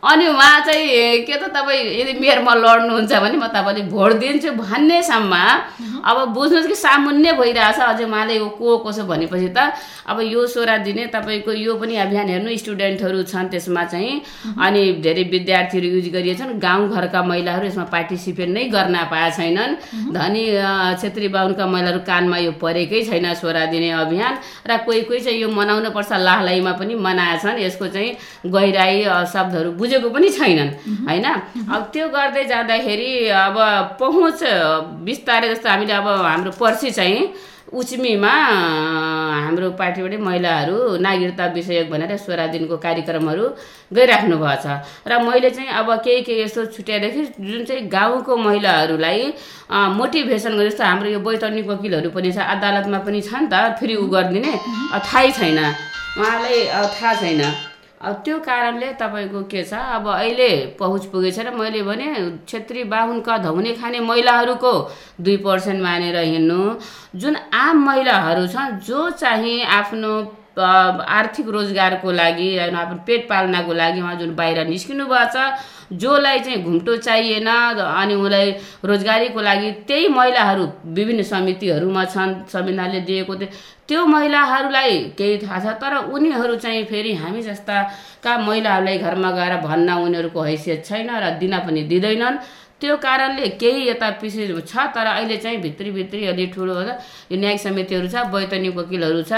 [0.00, 5.34] अनि उहाँ चाहिँ के त तपाईँ यदि मेयरमा लड्नुहुन्छ भने म तपाईँले भोट दिन्छु भन्नेसम्म
[6.00, 9.76] अब बुझ्नुहोस् कि सामुन्य भइरहेछ। अझै उहाँले यो को कसो भनेपछि त
[10.08, 15.24] अब यो सोह्र दिने तपाईँको यो पनि अभियान हेर्नु स्टुडेन्टहरू छन् त्यसमा चाहिँ। अनि धेरै
[15.28, 19.76] विद्यार्थीहरू युज गरिएछन्। गाउँघरका महिलाहरू यसमा पार्टिसिपेट नै गर्न पाएका छैनन्।
[20.16, 20.44] धनी
[20.96, 24.34] छेत्री बाहुनका महिलाहरू कानमा यो परेकै छैन। सोह्र दिने अभियान
[24.66, 28.10] र कोही कोही चाहिँ यो मनाउनु पर्छ लाहलाईमा पनि मनाएछन् यसको चाहिँ
[28.46, 30.70] गहिराई शब्दहरू बुझेको पनि छैनन्
[31.08, 31.26] होइन?
[31.74, 33.56] अब त्यो गर्दै जाँदाखेरि अब
[34.00, 34.40] पहुँच
[35.06, 37.18] बिस्तारै जस्तो हामीले अब हाम्रो पर्सि चाहिँ
[37.72, 38.32] उच्मीमा
[39.44, 43.44] हाम्रो पार्टीबाटै महिलाहरू नागरिकता विषयक भनेर सोह्र दिनको कार्यक्रमहरू
[43.94, 44.66] गइराख्नु भएको छ
[45.06, 49.22] र मैले चाहिँ अब केही केही यस्तो छुट्याएदेखि जुन चाहिँ गाउँको महिलाहरूलाई
[49.98, 53.94] मोटिभेसन गर्ने जस्तो हाम्रो यो वैतनिक वकिलहरू पनि छ अदालतमा पनि छ नि त फेरि
[53.94, 54.52] उ गरिदिने
[55.06, 55.58] थाहै छैन।
[56.18, 57.69] उहाँलाई थाहा छैन।
[58.00, 59.74] अब त्यो कारणले तपाईँको के छ?
[59.74, 60.48] अब अहिले
[60.78, 62.06] पहुँच पुगेछ र मैले भने
[62.48, 64.72] छेत्री बाहुनका धौने खाने महिलाहरूको
[65.20, 66.60] दुई पर्सेन्ट मानेर हिँड्नु।
[67.20, 70.12] जुन आम महिलाहरू छन् जो चाहिँ आफ्नो
[70.58, 75.36] आर्थिक रोजगारको लागि होइन आफ्नो पेट पाल्नको लागि उहाँ जुन बाहिर निस्किनु भएको छ
[75.92, 78.50] जसलाई चाहिँ घुम्टो चाहिएन अनि उसलाई
[78.84, 83.34] रोजगारीको लागि त्यही महिलाहरू विभिन्न समितिहरूमा छन् संविधानले दिएको
[83.88, 89.98] त्यो महिलाहरूलाई केही थाहा छ तर उनीहरू चाहिँ फेरि हामी जस्ताका महिलाहरूलाई घरमा गएर भन्न
[90.06, 92.38] उनीहरूको हैसियत छैन र दिन पनि दिँदैनन्।
[92.80, 97.60] त्यो कारणले केही यता पछि छ तर अहिले चाहिँ भित्री भित्री अलि ठुलो यो न्यायिक
[97.60, 99.32] समितिहरू छ वैतनिक वकिलहरू छ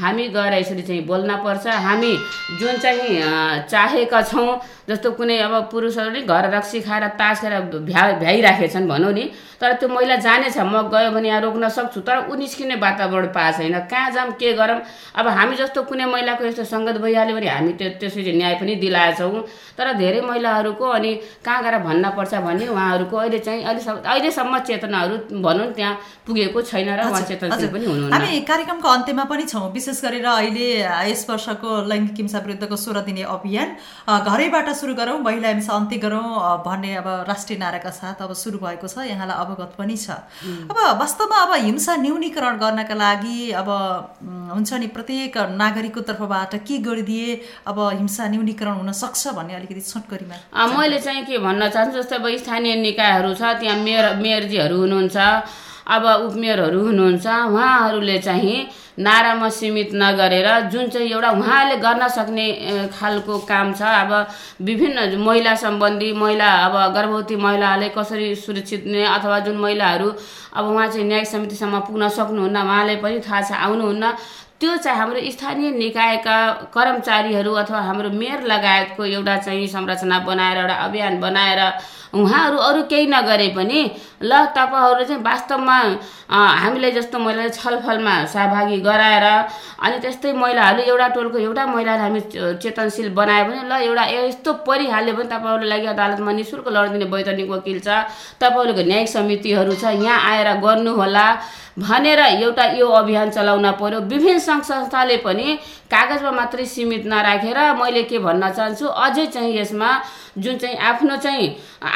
[0.00, 2.12] हामी गएर यसरी चाहिँ बोल्न पर्छ। हामी
[2.60, 8.88] जुन चाहिँ चाहेका छौँ जस्तो कुनै अब पुरुषहरूले घर रक्सी खाएर तास खाएर भ्या भ्याइराखेछन्
[8.88, 9.30] भनौँ नि
[9.60, 13.58] तर त्यो महिला जानेछ म गयो भने यहाँ रोक्न सक्छु तर ऊ निस्किने वातावरण पाएको
[13.58, 14.80] छैन। कहाँ जाऊँ के गरौँ?
[15.14, 19.40] अब हामी जस्तो कुनै महिलाको यस्तो सङ्गत भइहाल्यो भने हामी त्यो त्यसरी न्याय पनि दिलाएछौँ।
[19.78, 21.14] तर धेरै महिलाहरूको अनि
[21.44, 25.14] कहाँ गएर भन्न पर्छ भन्ने उहाँहरूको अहिले चाहिँ अहिलेसम्म अहिलेसम्म चेतनाहरू
[25.46, 25.94] भनौँ त्यहाँ
[26.26, 30.26] पुगेको छैन र उहाँ चेतनशील हजुर। पनि हुनुहुन्न। हामी कार्यक्रमको अन्त्यमा पनि छौँ। विशेष गरेर
[30.26, 30.66] अहिले
[31.10, 33.68] यस वर्षको लैङ्गिक हिंसा विरुद्धको सोह्र दिने अभियान
[34.30, 36.22] घरैबाट सुरु गरौँ महिला हिंसा अन्त्य गरौँ
[36.66, 40.10] भन्ने अब राष्ट्रिय नाराका साथ अब सुरु भएको छ यहाँलाई अवगत पनि छ।
[40.70, 43.70] अब वास्तवमा अब हिंसा न्यूनीकरण गर्नका लागि अब
[44.54, 50.38] हुन्छ नि प्रत्येक नागरिकको तर्फबाट के गरिदिए अब हिंसा न्यूनीकरण हुन सक्छ भन्ने अलिकति छोटकरीमा
[50.76, 55.16] मैले चाहिँ के भन्न चाहन्छु जस्तै अब स्थानीय निकायहरू छ त्यहाँ मेयर मेयरजीहरू हुनुहुन्छ
[55.94, 58.56] अब उपमेयरहरू हुनुहुन्छ उहाँहरूले चाहिँ
[58.98, 62.46] नारामा सीमित नगरेर जुन चाहिँ एउटा उहाँले गर्न सक्ने
[62.92, 64.12] खालको काम छ अब
[64.60, 70.12] विभिन्न महिला सम्बन्धी महिला अब गर्भवती महिलाहरूले कसरी सुरक्षित ने अथवा जुन महिलाहरू
[70.52, 74.12] अब उहाँ चाहिँ न्याय समितिसम्म पुग्न सक्नुहुन्न उहाँलाई पनि थाहा छ आउनुहुन्न।
[74.60, 76.36] त्यो चाहिँ हाम्रो स्थानीय निकायका
[76.74, 81.60] कर्मचारीहरू अथवा हाम्रो मेयर लगायतको एउटा चाहिँ संरचना बनाएर एउटा अभियान बनाएर
[82.14, 83.80] उहाँहरू अरू केही नगरे पनि
[84.22, 85.76] ल तपाईँहरू चाहिँ वास्तवमा
[86.62, 89.26] हामीले जस्तो महिलाले छलफलमा सहभागी गराएर
[89.80, 92.20] अनि त्यस्तै महिलाहरूले एउटा टोलको एउटा महिलालाई हामी
[92.62, 97.50] चेतनशील बनायो भने ल एउटा यस्तो परिहाल्यो भने तपाईँहरूले लागि अदालतमा नि शुल्क लडिदिने वैतनिक
[97.50, 97.88] वकिल छ।
[98.40, 101.26] तपाईँहरूको न्यायिक समितिहरू छ यहाँ आएर गर्नुहोला
[101.72, 105.46] भनेर एउटा यो अभियान चलाउन पर्यो। विभिन्न सङ्घ संस्थाले पनि
[105.92, 109.90] कागजमा मात्रै सीमित नराखेर मैले के भन्न चाहन्छु अझै चाहिँ यसमा
[110.38, 111.48] जुन चाहिँ आफ्नो चाहिँ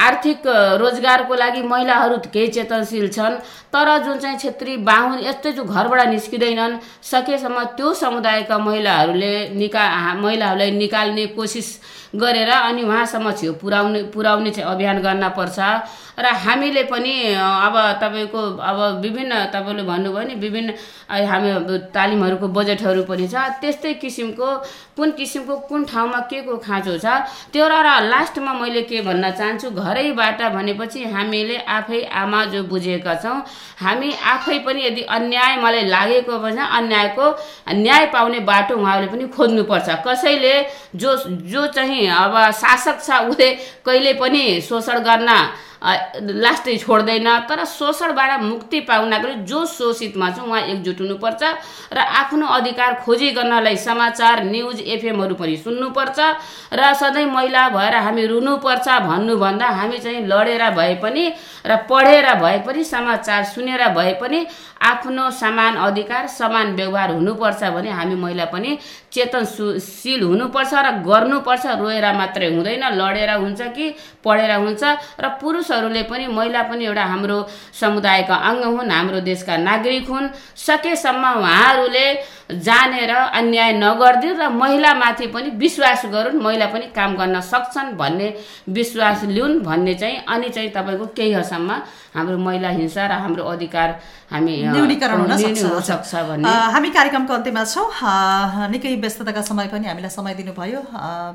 [0.06, 0.46] आर्थिक
[0.82, 3.36] रोजगारको लागि महिलाहरू केही चेतनशील छन्
[3.72, 6.78] तर जुन चाहिँ छेत्री बाहुन यस्तै जो घरबाट निस्किँदैनन्
[7.10, 9.84] सकेसम्म त्यो समुदायका महिलाहरूले निका
[10.20, 11.68] महिलाहरूलाई निकाल्ने कोसिस
[12.16, 15.58] गरेर अनि उहाँसम्म छेउ पुर्याउने पुर्याउने चाहिँ अभियान गर्न पर्छ।
[16.18, 20.74] र हामीले पनि अब तपाईँको अब विभिन्न तपाईँले भन्नुभयो नि विभिन्न
[21.28, 21.50] हामी
[21.92, 24.48] तालिमहरूको बजेटहरू पनि छ। त्यस्तै किसिमको
[24.96, 27.06] कुन किसिमको कुन ठाउँमा के को खाँचो छ
[27.52, 27.76] त्यो र
[28.08, 33.36] लास्टमा मैले के भन्न चाहन्छु घरैबाट भनेपछि हामीले आफै आमा जो बुझेका छौँ
[33.76, 37.26] हामी आफै पनि यदि अन्याय मलाई लागेको भने अन्यायको
[37.76, 40.54] न्याय पाउने बाटो उहाँहरूले पनि खोज्नुपर्छ। कसैले
[40.96, 41.16] जो
[41.52, 43.48] जो चाहिँ अब शासक छ उसले
[43.84, 45.30] कहिले पनि शोषण गर्न
[45.82, 51.42] लास्टै छोड्दैन तर शोषणबाट मुक्ति पाउनको लागि जो शोषितमा छ उहाँ एकजुट हुनुपर्छ
[51.92, 56.18] र आफ्नो अधिकार खोजी गर्नलाई समाचार न्युज एफएमहरू पनि सुन्नुपर्छ
[56.72, 61.24] र सधैँ महिला भएर हामी रुनुपर्छ भन्नुभन्दा हामी चाहिँ लडेर भए पनि
[61.66, 64.46] र पढेर भए पनि समाचार सुनेर भए पनि
[64.82, 68.76] आफ्नो समान अधिकार समान व्यवहार हुनुपर्छ भने हामी महिला पनि
[69.12, 74.82] चेतनशील हुनुपर्छ र गर्नुपर्छ रोएर मात्रै हुँदैन लडेर हुन्छ कि पढेर हुन्छ
[75.20, 75.28] र
[75.66, 77.38] पुरुषहरूले पनि महिला पनि एउटा हाम्रो
[77.74, 82.06] समुदायका अङ्ग हुन् हाम्रो देशका नागरिक हुन्। सकेसम्म उहाँहरूले
[82.50, 88.28] जानेर अन्याय नगरिदिउन् र महिलामाथि पनि विश्वास गरून् महिला पनि काम गर्न सक्छन् भन्ने
[88.70, 91.70] विश्वास लिउन् भन्ने चाहिँ अनि चाहिँ तपाईँको केही हदसम्म
[92.14, 93.90] हाम्रो महिला हिंसा र हाम्रो अधिकार
[94.30, 94.54] हामी
[95.82, 97.86] सक्छ। भन्ने। हामी कार्यक्रमको अन्त्यमा छौँ।
[98.70, 100.80] निकै व्यस्तताका समय पनि हामीलाई समय दिनुभयो।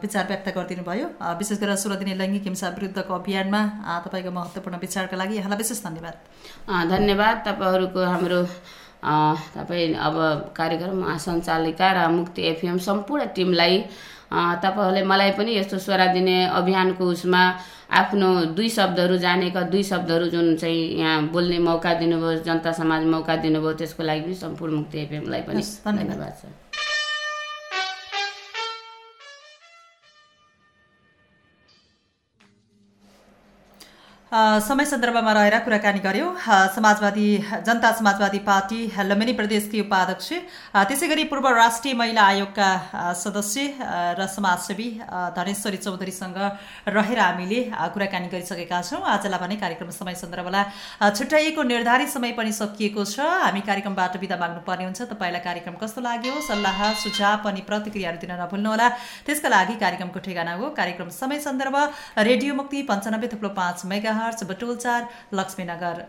[0.02, 1.08] विचार व्यक्त गरिदिनु भयो
[1.40, 3.62] विशेष गरेर सोह्र दिने लैङ्गिक हिंसा विरुद्धको अभियानमा
[4.06, 6.16] तपाईँको महत्त्वपूर्ण विचारका लागि यहाँलाई विशेष धन्यवाद।
[6.90, 8.40] धन्यवाद। तपाईँहरूको हाम्रो
[9.04, 10.16] तपाईँ अब
[10.56, 13.78] कार्यक्रम सञ्चालिका र मुक्ति एफएम सम्पूर्ण टिमलाई
[14.32, 17.42] तपाईँहरूले मलाई पनि यस्तो स्वरा दिने अभियानको उसमा
[17.92, 23.36] आफ्नो दुई शब्दहरू जानेका दुई शब्दहरू जुन चाहिँ यहाँ बोल्ने मौका दिनुभयो जनता समाज मौका
[23.44, 26.71] दिनुभयो त्यसको लागि पनि सम्पूर्ण मुक्ति एफएमलाई पनि। धन्यवाद छ
[34.32, 37.28] समय सन्दर्भमा रहेर कुराकानी गर्यौँ। A, Samajwadi
[37.68, 40.30] Janata Samajwadi party Lumbini प्रदेशकी उपाध्यक्ष
[40.88, 42.70] त्यसै गरी पूर्व राष्ट्रिय महिला आयोगका
[43.14, 43.60] सदस्य
[44.16, 44.88] र समाजसेवी
[45.36, 46.38] धनेश्वरी चौधरीसँग
[46.88, 53.04] रहेर हामीले कुराकानी गरिसकेका छौँ। आजलाई भने कार्यक्रम समय सन्दर्भलाई छुट्याइएको निर्धारित समय पनि सकिएको
[53.06, 56.40] छ। हामी कार्यक्रमबाट बिदा माग्नुपर्ने हुन्छ। तपाईँलाई कार्यक्रम कस्तो लाग्यो?
[56.48, 58.88] सल्लाह सुझाव अनि प्रतिक्रियाहरू दिन नभुल्नुहोला।
[59.28, 61.76] त्यसका लागि कार्यक्रमको ठेगाना हो। कार्यक्रम समय सन्दर्भ
[62.24, 66.06] रेडियो मुक्ति पन्चानब्बे थुप्रो पाँच मेगा हर्च बटोलचार लक्ष्मीनगर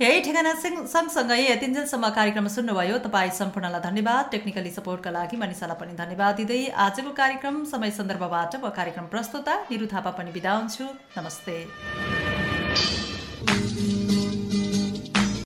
[0.00, 5.94] यही ठेगाना सँग- सँगसँगै यतिन्जेलसम्म कार्यक्रम सुन्नुभयो। तपाईँ सम्पूर्णलाई धन्यवाद। टेक्निकली सपोर्टका लागि मनिषालाई पनि
[5.94, 10.84] धन्यवाद दिँदै आजको कार्यक्रम समय सन्दर्भबाट म कार्यक्रम प्रस्तुता निरु थापा पनि बिदा हुन्छु।
[11.18, 11.56] नमस्ते।